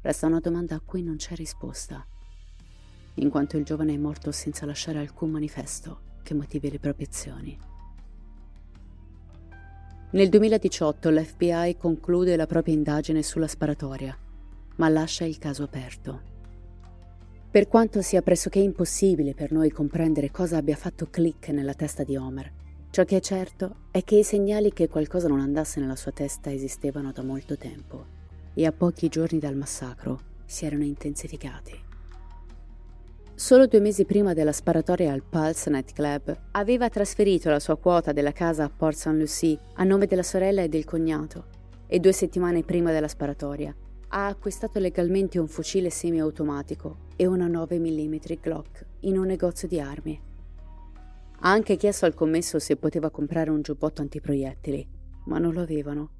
resta 0.00 0.26
una 0.26 0.40
domanda 0.40 0.76
a 0.76 0.80
cui 0.80 1.02
non 1.02 1.16
c'è 1.16 1.34
risposta, 1.34 2.06
in 3.14 3.28
quanto 3.30 3.56
il 3.56 3.64
giovane 3.64 3.94
è 3.94 3.96
morto 3.96 4.32
senza 4.32 4.66
lasciare 4.66 4.98
alcun 4.98 5.30
manifesto 5.30 6.00
che 6.22 6.34
motivi 6.34 6.70
le 6.70 6.78
proprie 6.78 7.06
azioni. 7.06 7.58
Nel 10.12 10.28
2018 10.28 11.10
l'FBI 11.10 11.76
conclude 11.76 12.36
la 12.36 12.46
propria 12.46 12.74
indagine 12.74 13.22
sulla 13.22 13.46
sparatoria 13.46 14.16
ma 14.80 14.88
lascia 14.88 15.24
il 15.24 15.38
caso 15.38 15.62
aperto. 15.62 16.28
Per 17.50 17.68
quanto 17.68 18.00
sia 18.00 18.22
pressoché 18.22 18.60
impossibile 18.60 19.34
per 19.34 19.52
noi 19.52 19.70
comprendere 19.70 20.30
cosa 20.30 20.56
abbia 20.56 20.76
fatto 20.76 21.08
click 21.10 21.48
nella 21.48 21.74
testa 21.74 22.02
di 22.02 22.16
Homer, 22.16 22.50
ciò 22.90 23.04
che 23.04 23.18
è 23.18 23.20
certo 23.20 23.88
è 23.90 24.02
che 24.02 24.16
i 24.16 24.24
segnali 24.24 24.72
che 24.72 24.88
qualcosa 24.88 25.28
non 25.28 25.40
andasse 25.40 25.80
nella 25.80 25.96
sua 25.96 26.12
testa 26.12 26.50
esistevano 26.50 27.12
da 27.12 27.22
molto 27.22 27.58
tempo 27.58 28.18
e 28.54 28.64
a 28.64 28.72
pochi 28.72 29.08
giorni 29.08 29.38
dal 29.38 29.56
massacro 29.56 30.18
si 30.46 30.64
erano 30.64 30.84
intensificati. 30.84 31.89
Solo 33.40 33.66
due 33.66 33.80
mesi 33.80 34.04
prima 34.04 34.34
della 34.34 34.52
sparatoria 34.52 35.14
al 35.14 35.22
Pulse 35.22 35.70
Nightclub, 35.70 36.48
aveva 36.50 36.90
trasferito 36.90 37.48
la 37.48 37.58
sua 37.58 37.78
quota 37.78 38.12
della 38.12 38.32
casa 38.32 38.64
a 38.64 38.68
Port 38.68 38.94
St. 38.94 39.06
Lucie 39.12 39.58
a 39.76 39.84
nome 39.84 40.04
della 40.04 40.22
sorella 40.22 40.60
e 40.60 40.68
del 40.68 40.84
cognato, 40.84 41.46
e 41.86 42.00
due 42.00 42.12
settimane 42.12 42.64
prima 42.64 42.92
della 42.92 43.08
sparatoria 43.08 43.74
ha 44.08 44.26
acquistato 44.26 44.78
legalmente 44.78 45.38
un 45.38 45.48
fucile 45.48 45.88
semiautomatico 45.88 47.06
e 47.16 47.24
una 47.24 47.46
9 47.46 47.78
mm 47.78 48.16
Glock 48.42 48.84
in 49.00 49.16
un 49.16 49.28
negozio 49.28 49.66
di 49.66 49.80
armi. 49.80 50.20
Ha 51.40 51.50
anche 51.50 51.76
chiesto 51.76 52.04
al 52.04 52.12
commesso 52.12 52.58
se 52.58 52.76
poteva 52.76 53.08
comprare 53.08 53.48
un 53.48 53.62
giubbotto 53.62 54.02
antiproiettili, 54.02 54.86
ma 55.24 55.38
non 55.38 55.54
lo 55.54 55.62
avevano. 55.62 56.10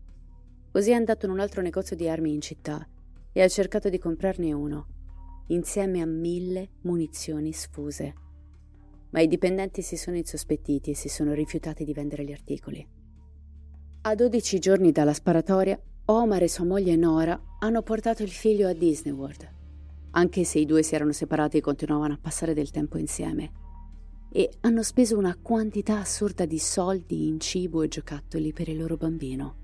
Così 0.73 0.93
è 0.93 0.95
andato 0.95 1.27
in 1.27 1.33
un 1.33 1.41
altro 1.41 1.61
negozio 1.61 1.97
di 1.97 2.09
armi 2.09 2.33
in 2.33 2.41
città 2.41 2.89
e 3.31 3.43
ha 3.43 3.49
cercato 3.49 3.91
di 3.91 3.99
comprarne 3.99 4.55
uno, 4.55 4.87
insieme 5.51 6.01
a 6.01 6.07
mille 6.07 6.71
munizioni 6.83 7.53
sfuse. 7.53 8.15
Ma 9.11 9.21
i 9.21 9.29
dipendenti 9.29 9.83
si 9.83 9.97
sono 9.97 10.17
insospettiti 10.17 10.91
e 10.91 10.95
si 10.95 11.09
sono 11.09 11.33
rifiutati 11.33 11.85
di 11.85 11.93
vendere 11.93 12.25
gli 12.25 12.33
articoli. 12.33 12.87
A 14.03 14.15
12 14.15 14.59
giorni 14.59 14.93
dalla 14.93 15.13
sparatoria, 15.13 15.79
Omar 16.07 16.43
e 16.43 16.49
sua 16.49 16.65
moglie 16.65 16.97
Nora 16.97 17.41
hanno 17.59 17.83
portato 17.83 18.23
il 18.23 18.31
figlio 18.31 18.69
a 18.69 18.73
Disney 18.73 19.13
World, 19.13 19.49
anche 20.13 20.45
se 20.45 20.59
i 20.59 20.67
due 20.67 20.83
si 20.83 20.95
erano 20.95 21.13
separati 21.13 21.61
continuavano 21.61 22.15
a 22.15 22.19
passare 22.21 22.55
del 22.55 22.71
tempo 22.71 22.99
insieme, 22.99 23.53
e 24.33 24.51
hanno 24.61 24.83
speso 24.83 25.19
una 25.19 25.37
quantità 25.41 25.99
assurda 25.99 26.47
di 26.47 26.59
soldi 26.59 27.27
in 27.27 27.41
cibo 27.41 27.83
e 27.83 27.89
giocattoli 27.89 28.53
per 28.53 28.69
il 28.69 28.79
loro 28.79 28.97
bambino. 28.97 29.57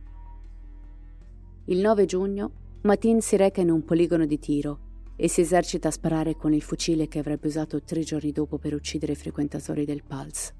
Il 1.66 1.79
9 1.79 2.05
giugno, 2.05 2.51
Matin 2.83 3.20
si 3.20 3.37
reca 3.37 3.61
in 3.61 3.70
un 3.70 3.85
poligono 3.85 4.27
di 4.27 4.38
tiro 4.38 4.86
e 5.16 5.29
si 5.29 5.40
esercita 5.40 5.88
a 5.88 5.92
sparare 5.92 6.37
con 6.37 6.52
il 6.52 6.62
fucile 6.62 7.09
che 7.09 7.18
avrebbe 7.18 7.48
usato 7.48 7.83
tre 7.83 8.02
giorni 8.02 8.33
dopo 8.33 8.59
per 8.59 8.74
uccidere 8.74 9.12
i 9.12 9.16
frequentatori 9.16 9.85
del 9.85 10.02
Pulse. 10.05 10.55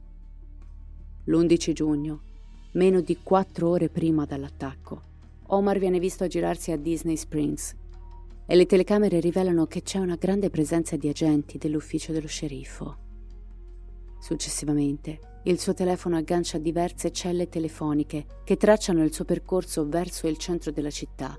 L'11 1.25 1.73
giugno, 1.73 2.21
meno 2.73 3.01
di 3.01 3.19
quattro 3.23 3.69
ore 3.69 3.89
prima 3.89 4.25
dall'attacco, 4.25 5.15
Omar 5.49 5.79
viene 5.79 5.99
visto 5.99 6.27
girarsi 6.27 6.73
a 6.73 6.77
Disney 6.77 7.17
Springs 7.17 7.75
e 8.47 8.55
le 8.55 8.67
telecamere 8.67 9.21
rivelano 9.21 9.67
che 9.67 9.83
c'è 9.83 9.99
una 9.99 10.17
grande 10.17 10.51
presenza 10.51 10.97
di 10.97 11.09
agenti 11.09 11.59
dell'ufficio 11.59 12.13
dello 12.13 12.29
sceriffo. 12.29 13.05
Successivamente, 14.19 15.41
il 15.45 15.61
suo 15.61 15.75
telefono 15.75 16.17
aggancia 16.17 16.59
diverse 16.59 17.13
celle 17.13 17.49
telefoniche 17.49 18.27
che 18.45 18.57
tracciano 18.57 19.05
il 19.05 19.13
suo 19.13 19.25
percorso 19.25 19.87
verso 19.89 20.27
il 20.27 20.37
centro 20.37 20.73
della 20.73 20.91
città, 20.91 21.39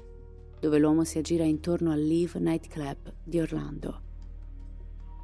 dove 0.60 0.80
l'uomo 0.80 1.04
si 1.04 1.18
aggira 1.18 1.44
intorno 1.44 1.92
al 1.92 2.02
Live 2.02 2.40
Nightclub 2.40 3.14
di 3.24 3.40
Orlando. 3.40 4.02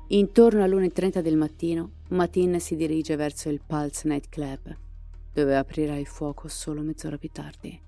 Intorno 0.07 0.63
all'1.30 0.63 1.21
del 1.21 1.37
mattino, 1.37 1.91
Matin 2.09 2.59
si 2.59 2.75
dirige 2.75 3.15
verso 3.15 3.49
il 3.49 3.61
Pulse 3.65 4.07
Nightclub, 4.07 4.77
dove 5.33 5.55
aprirà 5.55 5.95
il 5.97 6.05
fuoco 6.05 6.47
solo 6.47 6.81
mezz'ora 6.81 7.17
più 7.17 7.29
tardi. 7.31 7.81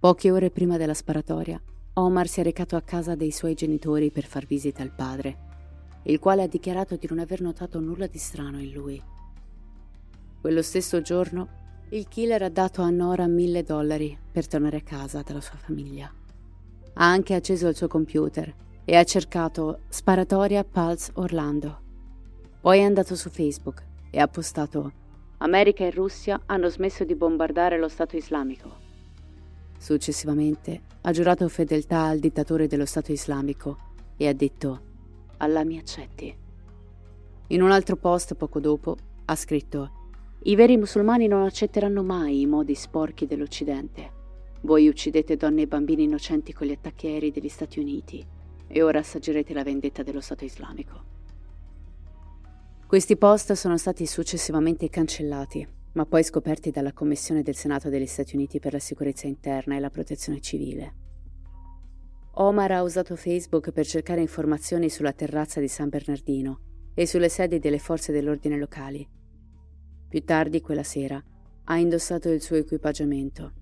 Poche 0.00 0.30
ore 0.30 0.50
prima 0.50 0.76
della 0.76 0.94
sparatoria, 0.94 1.60
Omar 1.92 2.26
si 2.26 2.40
è 2.40 2.42
recato 2.42 2.76
a 2.76 2.82
casa 2.82 3.14
dei 3.14 3.30
suoi 3.30 3.54
genitori 3.54 4.10
per 4.10 4.24
far 4.24 4.46
visita 4.46 4.82
al 4.82 4.92
padre, 4.92 5.48
il 6.04 6.18
quale 6.18 6.42
ha 6.42 6.48
dichiarato 6.48 6.96
di 6.96 7.06
non 7.08 7.18
aver 7.18 7.42
notato 7.42 7.78
nulla 7.78 8.06
di 8.06 8.18
strano 8.18 8.58
in 8.58 8.72
lui. 8.72 9.02
Quello 10.40 10.62
stesso 10.62 11.02
giorno, 11.02 11.59
il 11.92 12.06
killer 12.06 12.42
ha 12.42 12.48
dato 12.48 12.82
a 12.82 12.90
Nora 12.90 13.26
mille 13.26 13.64
dollari 13.64 14.16
per 14.30 14.46
tornare 14.46 14.76
a 14.76 14.82
casa 14.82 15.22
dalla 15.22 15.40
sua 15.40 15.58
famiglia. 15.58 16.12
Ha 16.92 17.04
anche 17.04 17.34
acceso 17.34 17.66
il 17.66 17.74
suo 17.74 17.88
computer 17.88 18.54
e 18.84 18.94
ha 18.94 19.02
cercato 19.02 19.80
Sparatoria 19.88 20.62
Pulse 20.62 21.10
Orlando. 21.14 21.80
Poi 22.60 22.78
è 22.78 22.82
andato 22.82 23.16
su 23.16 23.28
Facebook 23.28 23.82
e 24.10 24.20
ha 24.20 24.28
postato 24.28 24.92
America 25.38 25.84
e 25.84 25.90
Russia 25.90 26.40
hanno 26.46 26.68
smesso 26.68 27.04
di 27.04 27.16
bombardare 27.16 27.76
lo 27.76 27.88
Stato 27.88 28.16
islamico. 28.16 28.88
Successivamente 29.76 30.82
ha 31.00 31.10
giurato 31.10 31.48
fedeltà 31.48 32.04
al 32.04 32.20
dittatore 32.20 32.68
dello 32.68 32.84
Stato 32.84 33.10
islamico 33.10 33.78
e 34.16 34.28
ha 34.28 34.32
detto 34.32 34.80
Allah 35.38 35.64
mi 35.64 35.78
accetti. 35.78 36.36
In 37.48 37.62
un 37.62 37.72
altro 37.72 37.96
post 37.96 38.34
poco 38.34 38.60
dopo 38.60 38.96
ha 39.24 39.34
scritto 39.34 39.98
I 40.42 40.54
veri 40.54 40.78
musulmani 40.78 41.26
non 41.26 41.42
accetteranno 41.42 42.02
mai 42.02 42.40
i 42.40 42.46
modi 42.46 42.74
sporchi 42.74 43.26
dell'Occidente. 43.26 44.18
Voi 44.62 44.88
uccidete 44.88 45.36
donne 45.36 45.62
e 45.62 45.66
bambini 45.66 46.04
innocenti 46.04 46.54
con 46.54 46.66
gli 46.66 46.72
attacchi 46.72 47.08
aerei 47.08 47.30
degli 47.30 47.48
Stati 47.48 47.78
Uniti 47.78 48.26
e 48.66 48.82
ora 48.82 49.00
assaggerete 49.00 49.52
la 49.52 49.62
vendetta 49.62 50.02
dello 50.02 50.20
Stato 50.20 50.44
islamico. 50.44 51.04
Questi 52.86 53.16
post 53.16 53.52
sono 53.52 53.76
stati 53.76 54.06
successivamente 54.06 54.88
cancellati 54.88 55.78
ma 55.92 56.06
poi 56.06 56.22
scoperti 56.22 56.70
dalla 56.70 56.92
Commissione 56.92 57.42
del 57.42 57.56
Senato 57.56 57.88
degli 57.88 58.06
Stati 58.06 58.36
Uniti 58.36 58.60
per 58.60 58.72
la 58.72 58.78
sicurezza 58.78 59.26
interna 59.26 59.76
e 59.76 59.80
la 59.80 59.90
protezione 59.90 60.40
civile. 60.40 60.94
Omar 62.34 62.72
ha 62.72 62.82
usato 62.82 63.16
Facebook 63.16 63.72
per 63.72 63.86
cercare 63.86 64.20
informazioni 64.20 64.88
sulla 64.88 65.12
terrazza 65.12 65.60
di 65.60 65.68
San 65.68 65.88
Bernardino 65.88 66.60
e 66.94 67.06
sulle 67.06 67.28
sedi 67.28 67.58
delle 67.58 67.78
forze 67.78 68.12
dell'ordine 68.12 68.56
locali. 68.56 69.06
Più 70.10 70.24
tardi 70.24 70.60
quella 70.60 70.82
sera 70.82 71.22
ha 71.62 71.76
indossato 71.76 72.30
il 72.30 72.42
suo 72.42 72.56
equipaggiamento, 72.56 73.52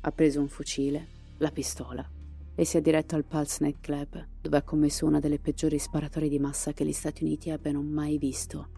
ha 0.00 0.10
preso 0.10 0.40
un 0.40 0.48
fucile, 0.48 1.06
la 1.36 1.52
pistola 1.52 2.04
e 2.56 2.64
si 2.64 2.76
è 2.76 2.80
diretto 2.80 3.14
al 3.14 3.24
Pulse 3.24 3.62
Night 3.62 3.78
Club, 3.80 4.26
dove 4.40 4.56
ha 4.56 4.62
commesso 4.62 5.06
una 5.06 5.20
delle 5.20 5.38
peggiori 5.38 5.78
sparatorie 5.78 6.28
di 6.28 6.40
massa 6.40 6.72
che 6.72 6.84
gli 6.84 6.92
Stati 6.92 7.22
Uniti 7.22 7.50
abbiano 7.50 7.82
mai 7.82 8.18
visto. 8.18 8.68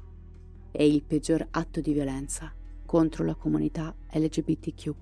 È 0.71 0.83
il 0.83 1.03
peggior 1.03 1.47
atto 1.51 1.81
di 1.81 1.95
violenza 1.95 2.53
contro 2.85 3.25
la 3.25 3.37
comunità 3.37 3.97
LGBTQ. 4.13 4.95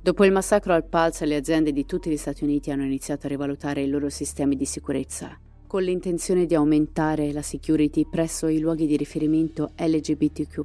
Dopo 0.00 0.24
il 0.24 0.32
massacro 0.32 0.72
al 0.72 0.86
Pulse, 0.86 1.26
le 1.26 1.36
aziende 1.36 1.72
di 1.72 1.84
tutti 1.84 2.08
gli 2.08 2.16
Stati 2.16 2.42
Uniti 2.42 2.70
hanno 2.70 2.84
iniziato 2.84 3.26
a 3.26 3.28
rivalutare 3.28 3.82
i 3.82 3.88
loro 3.88 4.08
sistemi 4.08 4.56
di 4.56 4.64
sicurezza, 4.64 5.38
con 5.68 5.82
l'intenzione 5.82 6.46
di 6.46 6.56
aumentare 6.56 7.30
la 7.30 7.42
security 7.42 8.08
presso 8.08 8.48
i 8.48 8.58
luoghi 8.58 8.86
di 8.86 8.96
riferimento 8.96 9.72
LGBTQ, 9.76 10.64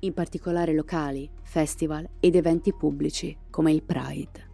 in 0.00 0.12
particolare 0.12 0.74
locali, 0.74 1.30
festival 1.40 2.06
ed 2.20 2.34
eventi 2.34 2.74
pubblici 2.74 3.34
come 3.48 3.72
il 3.72 3.82
Pride. 3.82 4.48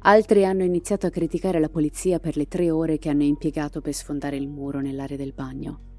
Altri 0.00 0.44
hanno 0.44 0.64
iniziato 0.64 1.06
a 1.06 1.10
criticare 1.10 1.58
la 1.58 1.70
polizia 1.70 2.20
per 2.20 2.36
le 2.36 2.46
tre 2.46 2.70
ore 2.70 2.98
che 2.98 3.08
hanno 3.08 3.24
impiegato 3.24 3.80
per 3.80 3.94
sfondare 3.94 4.36
il 4.36 4.48
muro 4.48 4.80
nell'area 4.80 5.16
del 5.16 5.32
bagno 5.32 5.90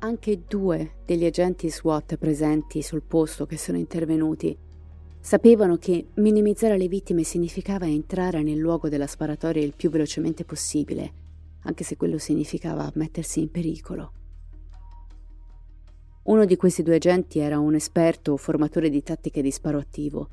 anche 0.00 0.42
due 0.46 0.92
degli 1.04 1.24
agenti 1.24 1.68
SWAT 1.70 2.16
presenti 2.18 2.82
sul 2.82 3.02
posto 3.02 3.46
che 3.46 3.58
sono 3.58 3.78
intervenuti 3.78 4.56
sapevano 5.20 5.76
che 5.76 6.06
minimizzare 6.14 6.78
le 6.78 6.86
vittime 6.86 7.24
significava 7.24 7.86
entrare 7.86 8.42
nel 8.42 8.58
luogo 8.58 8.88
della 8.88 9.08
sparatoria 9.08 9.62
il 9.62 9.74
più 9.76 9.90
velocemente 9.90 10.44
possibile, 10.44 11.26
anche 11.62 11.84
se 11.84 11.96
quello 11.96 12.18
significava 12.18 12.90
mettersi 12.94 13.40
in 13.40 13.50
pericolo. 13.50 14.12
Uno 16.24 16.44
di 16.44 16.56
questi 16.56 16.82
due 16.82 16.96
agenti 16.96 17.38
era 17.38 17.58
un 17.58 17.74
esperto 17.74 18.36
formatore 18.36 18.90
di 18.90 19.02
tattiche 19.02 19.42
di 19.42 19.50
sparo 19.50 19.78
attivo 19.78 20.28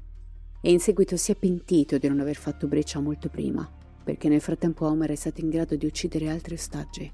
e 0.61 0.71
in 0.71 0.79
seguito 0.79 1.15
si 1.15 1.31
è 1.31 1.35
pentito 1.35 1.97
di 1.97 2.07
non 2.07 2.19
aver 2.19 2.35
fatto 2.35 2.67
breccia 2.67 2.99
molto 2.99 3.29
prima, 3.29 3.69
perché 4.03 4.27
nel 4.27 4.41
frattempo 4.41 4.85
Homer 4.85 5.11
è 5.11 5.15
stato 5.15 5.41
in 5.41 5.49
grado 5.49 5.75
di 5.75 5.85
uccidere 5.85 6.29
altri 6.29 6.55
ostaggi 6.55 7.11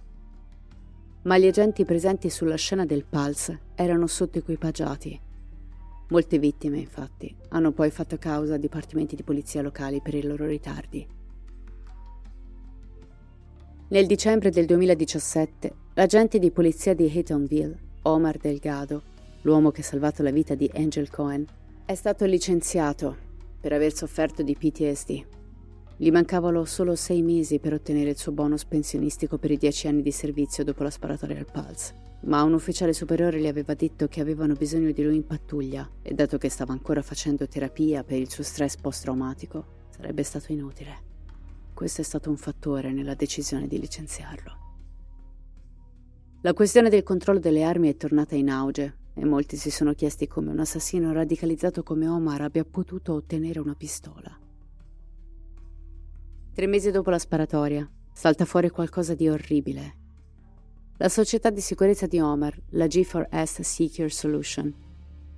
ma 1.24 1.38
gli 1.38 1.46
agenti 1.46 1.86
presenti 1.86 2.30
sulla 2.30 2.56
scena 2.56 2.86
del 2.86 3.06
Pulse 3.06 3.60
erano 3.76 4.08
sottoequipaggiati. 4.08 5.20
Molte 6.10 6.40
vittime, 6.40 6.80
infatti, 6.80 7.34
hanno 7.50 7.72
poi 7.72 7.92
fatto 7.92 8.18
causa 8.18 8.56
a 8.56 8.58
dipartimenti 8.58 9.16
di 9.16 9.24
polizia 9.24 9.62
locali 9.62 10.02
per 10.02 10.16
i 10.16 10.24
loro 10.24 10.46
ritardi. 10.46 11.08
Nel 13.92 14.06
dicembre 14.06 14.52
del 14.52 14.66
2017, 14.68 15.74
l'agente 15.96 16.40
di 16.40 16.50
polizia 16.50 16.94
di 16.94 17.12
Haytonville, 17.14 17.78
Omar 18.04 18.38
Delgado, 18.38 19.04
l'uomo 19.42 19.72
che 19.72 19.82
ha 19.82 19.84
salvato 19.84 20.24
la 20.24 20.32
vita 20.32 20.56
di 20.56 20.72
Angel 20.74 21.10
Cohen, 21.10 21.46
è 21.84 21.94
stato 21.94 22.24
licenziato 22.24 23.18
per 23.60 23.74
aver 23.74 23.94
sofferto 23.94 24.44
di 24.44 24.56
PTSD 24.56 25.26
gli 25.98 26.10
mancavano 26.10 26.66
solo 26.66 26.96
sei 26.96 27.22
mesi 27.22 27.60
per 27.60 27.74
ottenere 27.74 28.10
il 28.10 28.18
suo 28.18 28.32
bonus 28.32 28.66
pensionistico 28.66 29.38
per 29.38 29.52
i 29.52 29.58
dieci 29.58 29.88
anni 29.88 30.02
di 30.02 30.12
servizio 30.12 30.64
dopo 30.64 30.82
la 30.82 30.90
sparatoria 30.90 31.38
al 31.38 31.46
Pulse. 31.46 31.94
Ma 32.22 32.42
un 32.42 32.54
ufficiale 32.54 32.94
superiore 32.94 33.40
gli 33.40 33.46
aveva 33.46 33.76
detto 33.76 34.08
che 34.08 34.20
avevano 34.20 34.54
bisogno 34.54 34.92
di 34.92 35.04
lui 35.04 35.18
in 35.18 35.28
pattuglia 35.28 35.88
e 36.02 36.16
dato 36.16 36.40
che 36.40 36.50
stava 36.50 36.72
ancora 36.72 37.04
facendo 37.04 37.48
terapia 37.48 38.04
per 38.04 38.18
il 38.18 38.32
suo 38.32 38.44
stress 38.44 38.78
post-traumatico, 38.78 39.64
sarebbe 39.90 40.24
stato 40.24 40.52
inutile. 40.52 41.11
Questo 41.82 42.02
è 42.02 42.04
stato 42.04 42.30
un 42.30 42.38
fattore 42.38 42.92
nella 42.92 43.16
decisione 43.16 43.66
di 43.66 43.80
licenziarlo. 43.80 44.52
La 46.42 46.54
questione 46.54 46.90
del 46.90 47.02
controllo 47.02 47.40
delle 47.40 47.64
armi 47.64 47.90
è 47.90 47.98
tornata 47.98 48.36
in 48.36 48.52
auge 48.52 48.98
e 49.16 49.26
molti 49.26 49.58
si 49.58 49.72
sono 49.72 49.94
chiesti 49.94 50.28
come 50.28 50.52
un 50.52 50.60
assassino 50.60 51.12
radicalizzato 51.12 51.82
come 51.82 52.08
Omar 52.08 52.42
abbia 52.42 52.64
potuto 52.66 53.16
ottenere 53.16 53.60
una 53.60 53.74
pistola. 53.74 54.30
Tre 56.54 56.68
mesi 56.68 56.92
dopo 56.92 57.10
la 57.10 57.18
sparatoria, 57.18 57.90
salta 58.14 58.46
fuori 58.46 58.70
qualcosa 58.70 59.16
di 59.16 59.28
orribile. 59.28 59.96
La 60.98 61.10
società 61.10 61.50
di 61.50 61.62
sicurezza 61.62 62.06
di 62.06 62.20
Omar, 62.20 62.62
la 62.74 62.86
G4S 62.86 63.62
Secure 63.62 64.10
Solution, 64.10 64.72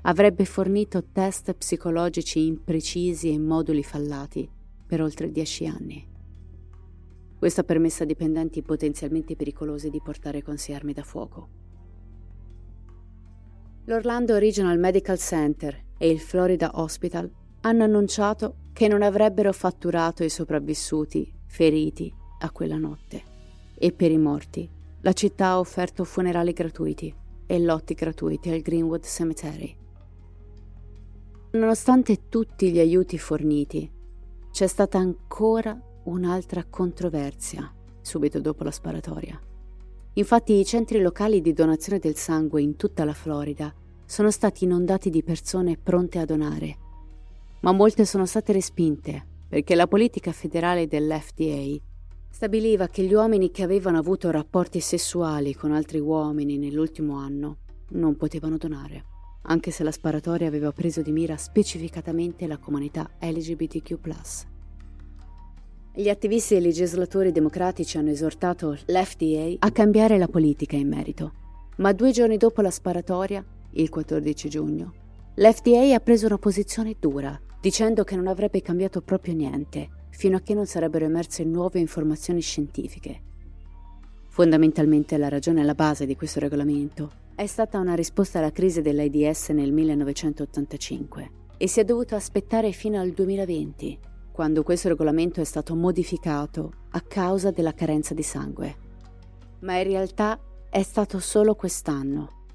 avrebbe 0.01 0.43
fornito 0.43 1.05
test 1.09 1.53
psicologici 1.53 2.45
imprecisi 2.45 3.31
e 3.31 3.39
moduli 3.39 3.81
fallati 3.81 4.51
per 4.85 5.01
oltre 5.01 5.31
dieci 5.31 5.65
anni. 5.65 6.11
Questo 7.43 7.59
ha 7.59 7.65
permesso 7.65 8.03
a 8.03 8.05
dipendenti 8.05 8.61
potenzialmente 8.61 9.35
pericolosi 9.35 9.89
di 9.89 9.99
portare 10.01 10.41
con 10.41 10.55
sé 10.55 10.73
armi 10.73 10.93
da 10.93 11.03
fuoco. 11.03 11.49
L'Orlando 13.83 14.37
Regional 14.37 14.79
Medical 14.79 15.17
Center 15.17 15.77
e 15.97 16.09
il 16.09 16.21
Florida 16.21 16.71
Hospital 16.75 17.29
hanno 17.59 17.83
annunciato 17.83 18.69
che 18.71 18.87
non 18.87 19.01
avrebbero 19.01 19.51
fatturato 19.51 20.23
i 20.23 20.29
sopravvissuti 20.29 21.37
feriti 21.45 22.15
a 22.39 22.49
quella 22.49 22.77
notte. 22.77 23.21
E 23.77 23.91
per 23.91 24.09
i 24.11 24.17
morti, 24.17 24.69
la 25.01 25.11
città 25.11 25.47
ha 25.47 25.59
offerto 25.59 26.05
funerali 26.05 26.53
gratuiti 26.53 27.13
e 27.45 27.59
lotti 27.59 27.93
gratuiti 27.93 28.51
al 28.51 28.61
Greenwood 28.61 29.03
Cemetery. 29.03 29.75
Nonostante 31.51 32.29
tutti 32.29 32.71
gli 32.71 32.79
aiuti 32.79 33.17
forniti, 33.17 33.91
c'è 34.49 34.67
stata 34.67 34.97
ancora 34.97 35.77
un'altra 36.05 36.65
controversia 36.69 37.73
subito 38.01 38.39
dopo 38.39 38.63
la 38.63 38.71
sparatoria. 38.71 39.39
Infatti 40.13 40.53
i 40.53 40.65
centri 40.65 41.01
locali 41.01 41.41
di 41.41 41.53
donazione 41.53 41.99
del 41.99 42.15
sangue 42.15 42.61
in 42.61 42.75
tutta 42.75 43.03
la 43.03 43.13
Florida 43.13 43.73
sono 44.05 44.29
stati 44.29 44.65
inondati 44.65 45.09
di 45.09 45.23
persone 45.23 45.77
pronte 45.77 46.19
a 46.19 46.25
donare, 46.25 46.77
ma 47.61 47.71
molte 47.71 48.05
sono 48.05 48.25
state 48.25 48.51
respinte 48.51 49.25
perché 49.47 49.75
la 49.75 49.87
politica 49.87 50.31
federale 50.31 50.87
dell'FDA 50.87 51.81
stabiliva 52.29 52.87
che 52.87 53.03
gli 53.03 53.13
uomini 53.13 53.51
che 53.51 53.63
avevano 53.63 53.97
avuto 53.97 54.29
rapporti 54.31 54.79
sessuali 54.79 55.53
con 55.53 55.71
altri 55.71 55.99
uomini 55.99 56.57
nell'ultimo 56.57 57.17
anno 57.17 57.57
non 57.89 58.15
potevano 58.15 58.57
donare, 58.57 59.05
anche 59.43 59.71
se 59.71 59.83
la 59.83 59.91
sparatoria 59.91 60.47
aveva 60.47 60.71
preso 60.71 61.01
di 61.01 61.11
mira 61.11 61.37
specificatamente 61.37 62.47
la 62.47 62.57
comunità 62.57 63.09
LGBTQ. 63.19 64.52
Gli 65.95 66.09
attivisti 66.09 66.55
e 66.55 66.57
i 66.57 66.61
legislatori 66.61 67.31
democratici 67.31 67.99
hanno 67.99 68.09
esortato 68.09 68.71
l'FDA 68.71 69.57
a 69.59 69.69
cambiare 69.69 70.17
la 70.17 70.27
politica 70.27 70.75
in 70.75 70.87
merito, 70.87 71.33
ma 71.77 71.93
due 71.93 72.09
giorni 72.09 72.37
dopo 72.37 72.61
la 72.61 72.71
sparatoria, 72.71 73.45
il 73.73 73.89
14 73.89 74.49
giugno, 74.49 74.93
l'FDA 75.35 75.93
ha 75.93 75.99
preso 75.99 76.25
una 76.25 76.39
posizione 76.39 76.95
dura, 76.99 77.39
dicendo 77.61 78.03
che 78.03 78.15
non 78.15 78.25
avrebbe 78.25 78.63
cambiato 78.63 79.03
proprio 79.03 79.35
niente, 79.35 80.07
fino 80.09 80.37
a 80.37 80.39
che 80.39 80.55
non 80.55 80.65
sarebbero 80.65 81.05
emerse 81.05 81.43
nuove 81.43 81.79
informazioni 81.79 82.41
scientifiche. 82.41 83.21
Fondamentalmente 84.29 85.15
la 85.17 85.29
ragione 85.29 85.61
alla 85.61 85.75
base 85.75 86.07
di 86.07 86.15
questo 86.15 86.39
regolamento 86.39 87.11
è 87.35 87.45
stata 87.45 87.77
una 87.77 87.93
risposta 87.93 88.39
alla 88.39 88.51
crisi 88.51 88.81
dell'AIDS 88.81 89.49
nel 89.49 89.71
1985 89.71 91.31
e 91.55 91.67
si 91.67 91.79
è 91.79 91.83
dovuto 91.83 92.15
aspettare 92.15 92.71
fino 92.71 92.99
al 92.99 93.11
2020 93.11 94.11
quando 94.33 94.63
questo 94.63 94.87
regolamento 94.87 95.41
è 95.41 95.43
stato 95.43 95.75
modificato 95.75 96.73
a 96.89 97.01
causa 97.01 97.51
della 97.51 97.75
carenza 97.75 98.15
di 98.15 98.23
sangue. 98.23 98.75
Ma 99.59 99.77
in 99.77 99.83
realtà 99.83 100.39
è 100.71 100.81
stato 100.81 101.19
solo 101.19 101.53
quest'anno, 101.53 102.45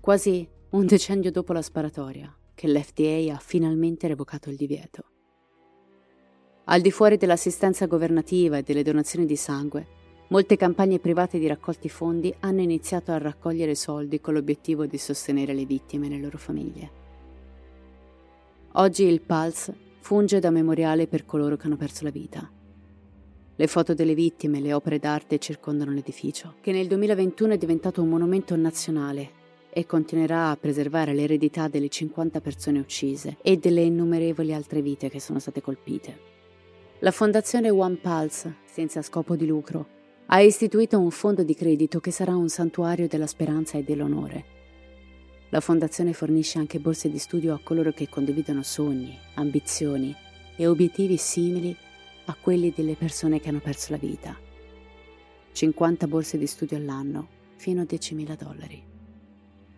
quasi 0.00 0.46
un 0.72 0.84
decennio 0.84 1.30
dopo 1.30 1.54
la 1.54 1.62
sparatoria, 1.62 2.30
che 2.54 2.68
l'FDA 2.68 3.34
ha 3.34 3.38
finalmente 3.38 4.06
revocato 4.06 4.50
il 4.50 4.56
divieto. 4.56 5.04
Al 6.64 6.82
di 6.82 6.90
fuori 6.90 7.16
dell'assistenza 7.16 7.86
governativa 7.86 8.58
e 8.58 8.62
delle 8.62 8.82
donazioni 8.82 9.24
di 9.24 9.36
sangue, 9.36 9.86
molte 10.28 10.56
campagne 10.56 10.98
private 10.98 11.38
di 11.38 11.46
raccolti 11.46 11.88
fondi 11.88 12.34
hanno 12.40 12.60
iniziato 12.60 13.12
a 13.12 13.18
raccogliere 13.18 13.74
soldi 13.74 14.20
con 14.20 14.34
l'obiettivo 14.34 14.84
di 14.84 14.98
sostenere 14.98 15.54
le 15.54 15.64
vittime 15.64 16.06
e 16.06 16.10
le 16.10 16.20
loro 16.20 16.36
famiglie. 16.36 17.02
Oggi 18.72 19.04
il 19.04 19.22
Pulse 19.22 19.83
funge 20.04 20.38
da 20.38 20.50
memoriale 20.50 21.06
per 21.06 21.24
coloro 21.24 21.56
che 21.56 21.64
hanno 21.64 21.78
perso 21.78 22.04
la 22.04 22.10
vita. 22.10 22.46
Le 23.56 23.66
foto 23.66 23.94
delle 23.94 24.12
vittime 24.14 24.58
e 24.58 24.60
le 24.60 24.74
opere 24.74 24.98
d'arte 24.98 25.38
circondano 25.38 25.92
l'edificio, 25.92 26.56
che 26.60 26.72
nel 26.72 26.88
2021 26.88 27.54
è 27.54 27.56
diventato 27.56 28.02
un 28.02 28.10
monumento 28.10 28.54
nazionale 28.54 29.30
e 29.70 29.86
continuerà 29.86 30.50
a 30.50 30.58
preservare 30.58 31.14
l'eredità 31.14 31.68
delle 31.68 31.88
50 31.88 32.42
persone 32.42 32.80
uccise 32.80 33.38
e 33.40 33.56
delle 33.56 33.80
innumerevoli 33.80 34.52
altre 34.52 34.82
vite 34.82 35.08
che 35.08 35.20
sono 35.20 35.38
state 35.38 35.62
colpite. 35.62 36.18
La 36.98 37.10
fondazione 37.10 37.70
One 37.70 37.96
Pulse, 37.96 38.56
senza 38.66 39.00
scopo 39.00 39.36
di 39.36 39.46
lucro, 39.46 39.86
ha 40.26 40.40
istituito 40.42 41.00
un 41.00 41.12
fondo 41.12 41.42
di 41.42 41.54
credito 41.54 42.00
che 42.00 42.10
sarà 42.10 42.36
un 42.36 42.50
santuario 42.50 43.08
della 43.08 43.26
speranza 43.26 43.78
e 43.78 43.82
dell'onore 43.82 44.53
la 45.54 45.60
fondazione 45.60 46.12
fornisce 46.12 46.58
anche 46.58 46.80
borse 46.80 47.08
di 47.08 47.18
studio 47.18 47.54
a 47.54 47.60
coloro 47.62 47.92
che 47.92 48.08
condividono 48.08 48.64
sogni, 48.64 49.16
ambizioni 49.34 50.12
e 50.56 50.66
obiettivi 50.66 51.16
simili 51.16 51.76
a 52.24 52.34
quelli 52.34 52.72
delle 52.74 52.96
persone 52.96 53.38
che 53.38 53.50
hanno 53.50 53.60
perso 53.60 53.92
la 53.92 53.96
vita. 53.96 54.36
50 55.52 56.08
borse 56.08 56.38
di 56.38 56.48
studio 56.48 56.76
all'anno, 56.76 57.28
fino 57.54 57.82
a 57.82 57.84
10.000 57.84 58.36
dollari. 58.36 58.82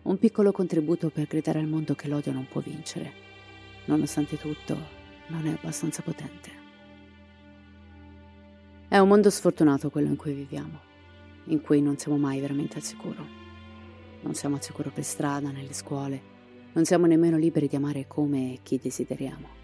Un 0.01 0.17
piccolo 0.17 0.51
contributo 0.51 1.11
per 1.11 1.27
gridare 1.27 1.59
al 1.59 1.67
mondo 1.67 1.93
che 1.93 2.07
l'odio 2.07 2.31
non 2.31 2.47
può 2.47 2.59
vincere. 2.59 3.11
Nonostante 3.85 4.35
tutto, 4.35 4.75
non 5.27 5.45
è 5.45 5.51
abbastanza 5.51 6.01
potente. 6.01 6.49
È 8.87 8.97
un 8.97 9.07
mondo 9.07 9.29
sfortunato 9.29 9.91
quello 9.91 10.07
in 10.07 10.15
cui 10.15 10.33
viviamo, 10.33 10.79
in 11.43 11.61
cui 11.61 11.83
non 11.83 11.99
siamo 11.99 12.17
mai 12.17 12.39
veramente 12.39 12.77
al 12.77 12.83
sicuro 12.83 13.45
non 14.21 14.33
siamo 14.33 14.55
al 14.55 14.63
sicuro 14.63 14.89
per 14.89 15.03
strada, 15.03 15.51
nelle 15.51 15.73
scuole, 15.73 16.35
non 16.73 16.85
siamo 16.85 17.05
nemmeno 17.05 17.37
liberi 17.37 17.67
di 17.67 17.75
amare 17.75 18.05
come 18.07 18.53
e 18.53 18.59
chi 18.63 18.79
desideriamo. 18.81 19.55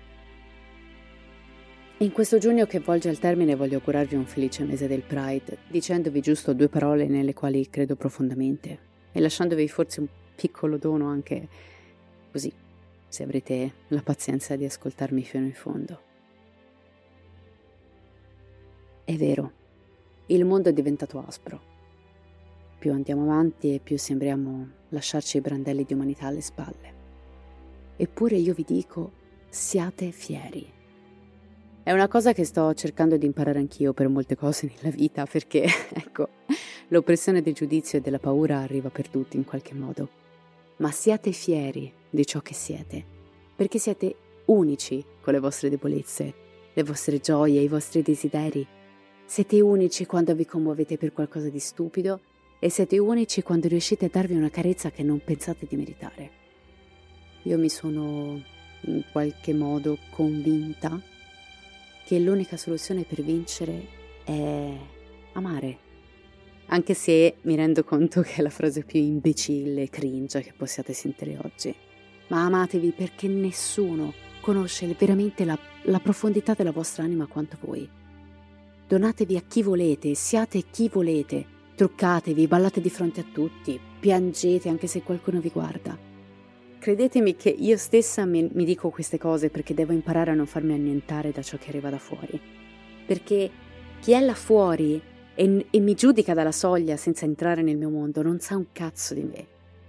In 1.97 2.11
questo 2.11 2.37
giugno 2.37 2.65
che 2.65 2.79
volge 2.79 3.09
al 3.09 3.19
termine 3.19 3.55
voglio 3.55 3.77
augurarvi 3.77 4.15
un 4.15 4.25
felice 4.25 4.63
mese 4.63 4.87
del 4.87 5.03
Pride, 5.03 5.59
dicendovi 5.69 6.21
giusto 6.21 6.53
due 6.53 6.67
parole 6.67 7.07
nelle 7.07 7.33
quali 7.33 7.69
credo 7.69 7.95
profondamente 7.95 8.79
e 9.11 9.19
lasciandovi 9.19 9.67
forse 9.67 9.99
un 10.01 10.07
piccolo 10.35 10.77
dono 10.77 11.07
anche 11.07 11.47
così, 12.31 12.51
se 13.07 13.23
avrete 13.23 13.73
la 13.89 14.01
pazienza 14.01 14.55
di 14.55 14.65
ascoltarmi 14.65 15.23
fino 15.23 15.45
in 15.45 15.53
fondo. 15.53 16.01
È 19.05 19.15
vero, 19.15 19.51
il 20.27 20.45
mondo 20.45 20.69
è 20.69 20.73
diventato 20.73 21.23
aspro 21.25 21.72
più 22.83 22.91
andiamo 22.91 23.21
avanti 23.21 23.73
e 23.73 23.79
più 23.79 23.97
sembriamo 23.97 24.67
lasciarci 24.89 25.37
i 25.37 25.39
brandelli 25.39 25.85
di 25.85 25.93
umanità 25.93 26.27
alle 26.27 26.41
spalle. 26.41 26.93
Eppure 27.95 28.35
io 28.35 28.53
vi 28.53 28.65
dico, 28.67 29.09
siate 29.47 30.11
fieri. 30.11 30.69
È 31.81 31.93
una 31.93 32.09
cosa 32.09 32.33
che 32.33 32.43
sto 32.43 32.73
cercando 32.73 33.15
di 33.15 33.25
imparare 33.25 33.59
anch'io 33.59 33.93
per 33.93 34.09
molte 34.09 34.35
cose 34.35 34.69
nella 34.69 34.93
vita, 34.93 35.25
perché, 35.25 35.63
ecco, 35.95 36.27
l'oppressione 36.89 37.41
del 37.41 37.53
giudizio 37.53 37.99
e 37.99 38.01
della 38.01 38.19
paura 38.19 38.57
arriva 38.57 38.89
per 38.89 39.07
tutti 39.07 39.37
in 39.37 39.45
qualche 39.45 39.73
modo. 39.73 40.09
Ma 40.79 40.91
siate 40.91 41.31
fieri 41.31 41.89
di 42.09 42.25
ciò 42.25 42.41
che 42.41 42.53
siete, 42.53 43.01
perché 43.55 43.79
siete 43.79 44.13
unici 44.47 45.01
con 45.21 45.31
le 45.31 45.39
vostre 45.39 45.69
debolezze, 45.69 46.33
le 46.73 46.83
vostre 46.83 47.19
gioie, 47.19 47.61
i 47.61 47.69
vostri 47.69 48.01
desideri. 48.01 48.67
Siete 49.23 49.61
unici 49.61 50.05
quando 50.05 50.35
vi 50.35 50.45
commuovete 50.45 50.97
per 50.97 51.13
qualcosa 51.13 51.47
di 51.47 51.59
stupido 51.59 52.19
e 52.63 52.69
siete 52.69 52.97
unici 52.97 53.41
quando 53.41 53.67
riuscite 53.67 54.05
a 54.05 54.09
darvi 54.09 54.35
una 54.35 54.49
carezza 54.49 54.89
che 54.89 55.03
non 55.03 55.21
pensate 55.21 55.65
di 55.67 55.75
meritare. 55.75 56.31
Io 57.41 57.57
mi 57.57 57.67
sono 57.67 58.41
in 58.85 59.03
qualche 59.11 59.53
modo 59.53 59.97
convinta 60.11 60.97
che 62.05 62.19
l'unica 62.19 62.55
soluzione 62.55 63.03
per 63.03 63.21
vincere 63.21 63.85
è 64.23 64.77
amare. 65.33 65.77
Anche 66.67 66.93
se 66.93 67.35
mi 67.41 67.55
rendo 67.55 67.83
conto 67.83 68.21
che 68.21 68.35
è 68.35 68.41
la 68.41 68.49
frase 68.49 68.85
più 68.85 69.01
imbecille 69.01 69.81
e 69.81 69.89
cringe 69.89 70.39
che 70.39 70.53
possiate 70.55 70.93
sentire 70.93 71.37
oggi. 71.43 71.75
Ma 72.29 72.45
amatevi 72.45 72.91
perché 72.91 73.27
nessuno 73.27 74.13
conosce 74.39 74.95
veramente 74.97 75.43
la, 75.43 75.59
la 75.83 75.99
profondità 75.99 76.53
della 76.53 76.71
vostra 76.71 77.03
anima 77.03 77.27
quanto 77.27 77.57
voi. 77.59 77.89
Donatevi 78.87 79.35
a 79.35 79.41
chi 79.41 79.61
volete, 79.61 80.13
siate 80.13 80.63
chi 80.71 80.87
volete, 80.87 81.52
Truccatevi, 81.75 82.45
ballate 82.45 82.81
di 82.81 82.89
fronte 82.91 83.21
a 83.21 83.25
tutti, 83.33 83.79
piangete 83.99 84.69
anche 84.69 84.85
se 84.85 85.01
qualcuno 85.01 85.39
vi 85.39 85.49
guarda. 85.49 85.97
credetemi 86.77 87.35
che 87.35 87.49
io 87.49 87.77
stessa 87.77 88.25
mi, 88.25 88.47
mi 88.53 88.63
dico 88.63 88.91
queste 88.91 89.17
cose 89.17 89.49
perché 89.49 89.73
devo 89.73 89.91
imparare 89.91 90.29
a 90.29 90.35
non 90.35 90.45
farmi 90.45 90.73
annientare 90.73 91.31
da 91.31 91.41
ciò 91.41 91.57
che 91.57 91.69
arriva 91.69 91.89
da 91.89 91.97
fuori. 91.97 92.39
Perché 93.07 93.49
chi 93.99 94.11
è 94.11 94.19
là 94.19 94.35
fuori 94.35 95.01
e, 95.33 95.65
e 95.67 95.79
mi 95.79 95.95
giudica 95.95 96.35
dalla 96.35 96.51
soglia 96.51 96.95
senza 96.95 97.25
entrare 97.25 97.63
nel 97.63 97.77
mio 97.77 97.89
mondo 97.89 98.21
non 98.21 98.39
sa 98.39 98.55
un 98.55 98.67
cazzo 98.71 99.15
di 99.15 99.23
me. 99.23 99.47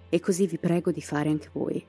E 0.08 0.20
così 0.20 0.46
vi 0.46 0.56
prego 0.56 0.90
di 0.90 1.02
fare 1.02 1.28
anche 1.28 1.50
voi. 1.52 1.84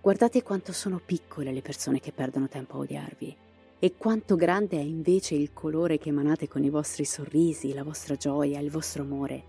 Guardate 0.00 0.42
quanto 0.42 0.72
sono 0.72 1.02
piccole 1.04 1.52
le 1.52 1.60
persone 1.60 2.00
che 2.00 2.12
perdono 2.12 2.48
tempo 2.48 2.76
a 2.76 2.80
odiarvi 2.80 3.36
e 3.78 3.96
quanto 3.96 4.36
grande 4.36 4.78
è 4.78 4.82
invece 4.82 5.34
il 5.34 5.52
colore 5.52 5.98
che 5.98 6.08
emanate 6.08 6.48
con 6.48 6.64
i 6.64 6.70
vostri 6.70 7.04
sorrisi, 7.04 7.74
la 7.74 7.84
vostra 7.84 8.16
gioia, 8.16 8.58
il 8.60 8.70
vostro 8.70 9.02
amore. 9.02 9.44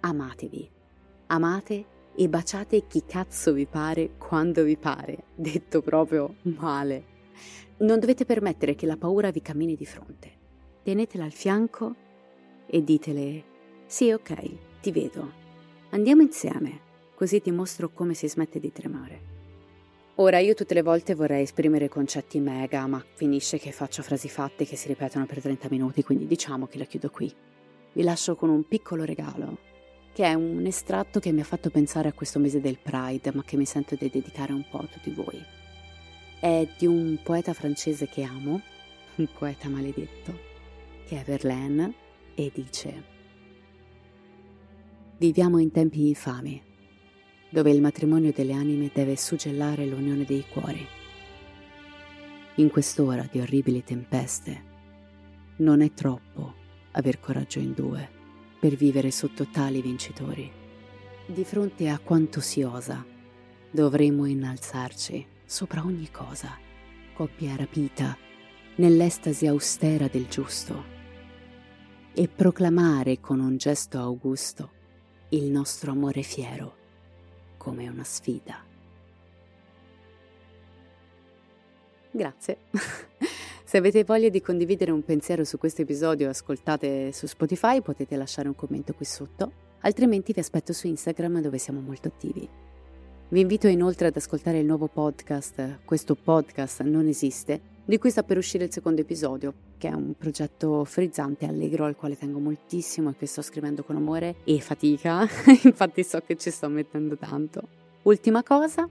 Amatevi. 0.00 0.70
Amate 1.26 1.84
e 2.14 2.28
baciate 2.28 2.86
chi 2.86 3.04
cazzo 3.06 3.52
vi 3.52 3.66
pare 3.66 4.16
quando 4.16 4.62
vi 4.62 4.76
pare, 4.76 5.24
detto 5.34 5.82
proprio 5.82 6.36
male. 6.42 7.16
Non 7.78 8.00
dovete 8.00 8.24
permettere 8.24 8.74
che 8.74 8.86
la 8.86 8.96
paura 8.96 9.30
vi 9.30 9.42
cammini 9.42 9.76
di 9.76 9.86
fronte. 9.86 10.32
Tenetela 10.82 11.24
al 11.24 11.32
fianco 11.32 11.94
e 12.66 12.82
ditele: 12.82 13.44
Sì, 13.86 14.10
ok, 14.10 14.80
ti 14.80 14.90
vedo. 14.90 15.30
Andiamo 15.90 16.22
insieme, 16.22 16.80
così 17.14 17.40
ti 17.40 17.50
mostro 17.50 17.90
come 17.90 18.14
si 18.14 18.28
smette 18.28 18.58
di 18.58 18.72
tremare. 18.72 19.27
Ora 20.20 20.40
io 20.40 20.54
tutte 20.54 20.74
le 20.74 20.82
volte 20.82 21.14
vorrei 21.14 21.42
esprimere 21.42 21.88
concetti 21.88 22.40
mega, 22.40 22.84
ma 22.88 23.00
finisce 23.14 23.56
che 23.56 23.70
faccio 23.70 24.02
frasi 24.02 24.28
fatte 24.28 24.64
che 24.64 24.74
si 24.74 24.88
ripetono 24.88 25.26
per 25.26 25.40
30 25.40 25.68
minuti, 25.70 26.02
quindi 26.02 26.26
diciamo 26.26 26.66
che 26.66 26.76
la 26.76 26.86
chiudo 26.86 27.08
qui. 27.08 27.32
Vi 27.92 28.02
lascio 28.02 28.34
con 28.34 28.48
un 28.48 28.66
piccolo 28.66 29.04
regalo, 29.04 29.58
che 30.12 30.24
è 30.24 30.34
un 30.34 30.66
estratto 30.66 31.20
che 31.20 31.30
mi 31.30 31.40
ha 31.40 31.44
fatto 31.44 31.70
pensare 31.70 32.08
a 32.08 32.12
questo 32.12 32.40
mese 32.40 32.60
del 32.60 32.80
Pride, 32.80 33.30
ma 33.32 33.44
che 33.44 33.56
mi 33.56 33.64
sento 33.64 33.94
di 33.94 34.10
dedicare 34.10 34.52
un 34.52 34.66
po' 34.68 34.78
a 34.78 34.88
tutti 34.90 35.12
voi. 35.12 35.40
È 36.40 36.68
di 36.76 36.86
un 36.86 37.20
poeta 37.22 37.52
francese 37.52 38.08
che 38.08 38.24
amo, 38.24 38.60
un 39.14 39.28
poeta 39.38 39.68
maledetto, 39.68 40.36
che 41.06 41.20
è 41.20 41.22
Verlaine, 41.22 41.94
e 42.34 42.50
dice 42.52 43.04
Viviamo 45.16 45.58
in 45.58 45.70
tempi 45.70 46.08
infami 46.08 46.67
dove 47.50 47.70
il 47.70 47.80
matrimonio 47.80 48.32
delle 48.32 48.52
anime 48.52 48.90
deve 48.92 49.16
suggellare 49.16 49.86
l'unione 49.86 50.24
dei 50.24 50.44
cuori. 50.46 50.86
In 52.56 52.68
quest'ora 52.70 53.26
di 53.30 53.40
orribili 53.40 53.82
tempeste, 53.84 54.64
non 55.56 55.80
è 55.80 55.92
troppo 55.92 56.54
aver 56.92 57.20
coraggio 57.20 57.58
in 57.58 57.72
due 57.72 58.16
per 58.58 58.74
vivere 58.74 59.10
sotto 59.10 59.46
tali 59.46 59.80
vincitori. 59.80 60.50
Di 61.26 61.44
fronte 61.44 61.88
a 61.88 61.98
quanto 61.98 62.40
si 62.40 62.62
osa, 62.62 63.04
dovremo 63.70 64.26
innalzarci 64.26 65.26
sopra 65.44 65.84
ogni 65.84 66.10
cosa, 66.10 66.56
coppia 67.14 67.54
rapita, 67.56 68.16
nell'estasi 68.76 69.46
austera 69.46 70.08
del 70.08 70.26
giusto, 70.26 70.96
e 72.12 72.28
proclamare 72.28 73.20
con 73.20 73.40
un 73.40 73.56
gesto 73.56 73.98
augusto 73.98 74.70
il 75.30 75.44
nostro 75.44 75.92
amore 75.92 76.22
fiero 76.22 76.77
come 77.58 77.88
una 77.88 78.04
sfida. 78.04 78.64
Grazie. 82.10 82.56
Se 83.64 83.76
avete 83.76 84.02
voglia 84.02 84.30
di 84.30 84.40
condividere 84.40 84.92
un 84.92 85.04
pensiero 85.04 85.44
su 85.44 85.58
questo 85.58 85.82
episodio, 85.82 86.30
ascoltate 86.30 87.12
su 87.12 87.26
Spotify, 87.26 87.82
potete 87.82 88.16
lasciare 88.16 88.48
un 88.48 88.54
commento 88.54 88.94
qui 88.94 89.04
sotto, 89.04 89.52
altrimenti 89.80 90.32
vi 90.32 90.40
aspetto 90.40 90.72
su 90.72 90.86
Instagram 90.86 91.42
dove 91.42 91.58
siamo 91.58 91.80
molto 91.80 92.08
attivi. 92.08 92.48
Vi 93.28 93.40
invito 93.40 93.66
inoltre 93.66 94.06
ad 94.06 94.16
ascoltare 94.16 94.58
il 94.58 94.64
nuovo 94.64 94.86
podcast, 94.86 95.80
questo 95.84 96.14
podcast 96.14 96.80
non 96.80 97.08
esiste, 97.08 97.60
di 97.88 97.96
cui 97.96 98.10
sta 98.10 98.22
per 98.22 98.36
uscire 98.36 98.64
il 98.64 98.70
secondo 98.70 99.00
episodio, 99.00 99.54
che 99.78 99.88
è 99.88 99.94
un 99.94 100.12
progetto 100.12 100.84
frizzante 100.84 101.46
e 101.46 101.48
allegro 101.48 101.86
al 101.86 101.96
quale 101.96 102.18
tengo 102.18 102.38
moltissimo 102.38 103.08
e 103.08 103.16
che 103.16 103.24
sto 103.24 103.40
scrivendo 103.40 103.82
con 103.82 103.96
amore 103.96 104.36
e 104.44 104.60
fatica, 104.60 105.26
infatti 105.64 106.04
so 106.04 106.20
che 106.20 106.36
ci 106.36 106.50
sto 106.50 106.68
mettendo 106.68 107.16
tanto. 107.16 107.62
Ultima 108.02 108.42
cosa, 108.42 108.86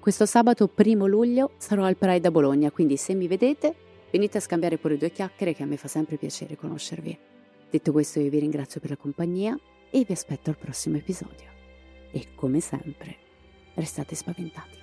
questo 0.00 0.26
sabato 0.26 0.66
primo 0.66 1.06
luglio 1.06 1.52
sarò 1.58 1.84
al 1.84 1.96
Pride 1.96 2.26
a 2.26 2.32
Bologna, 2.32 2.72
quindi 2.72 2.96
se 2.96 3.14
mi 3.14 3.28
vedete 3.28 3.72
venite 4.10 4.38
a 4.38 4.40
scambiare 4.40 4.78
pure 4.78 4.96
due 4.96 5.12
chiacchiere 5.12 5.54
che 5.54 5.62
a 5.62 5.66
me 5.66 5.76
fa 5.76 5.86
sempre 5.86 6.16
piacere 6.16 6.56
conoscervi. 6.56 7.16
Detto 7.70 7.92
questo 7.92 8.18
io 8.18 8.30
vi 8.30 8.40
ringrazio 8.40 8.80
per 8.80 8.90
la 8.90 8.96
compagnia 8.96 9.56
e 9.90 10.04
vi 10.04 10.12
aspetto 10.12 10.50
al 10.50 10.58
prossimo 10.58 10.96
episodio. 10.96 11.46
E 12.10 12.34
come 12.34 12.58
sempre, 12.58 13.16
restate 13.74 14.16
spaventati. 14.16 14.79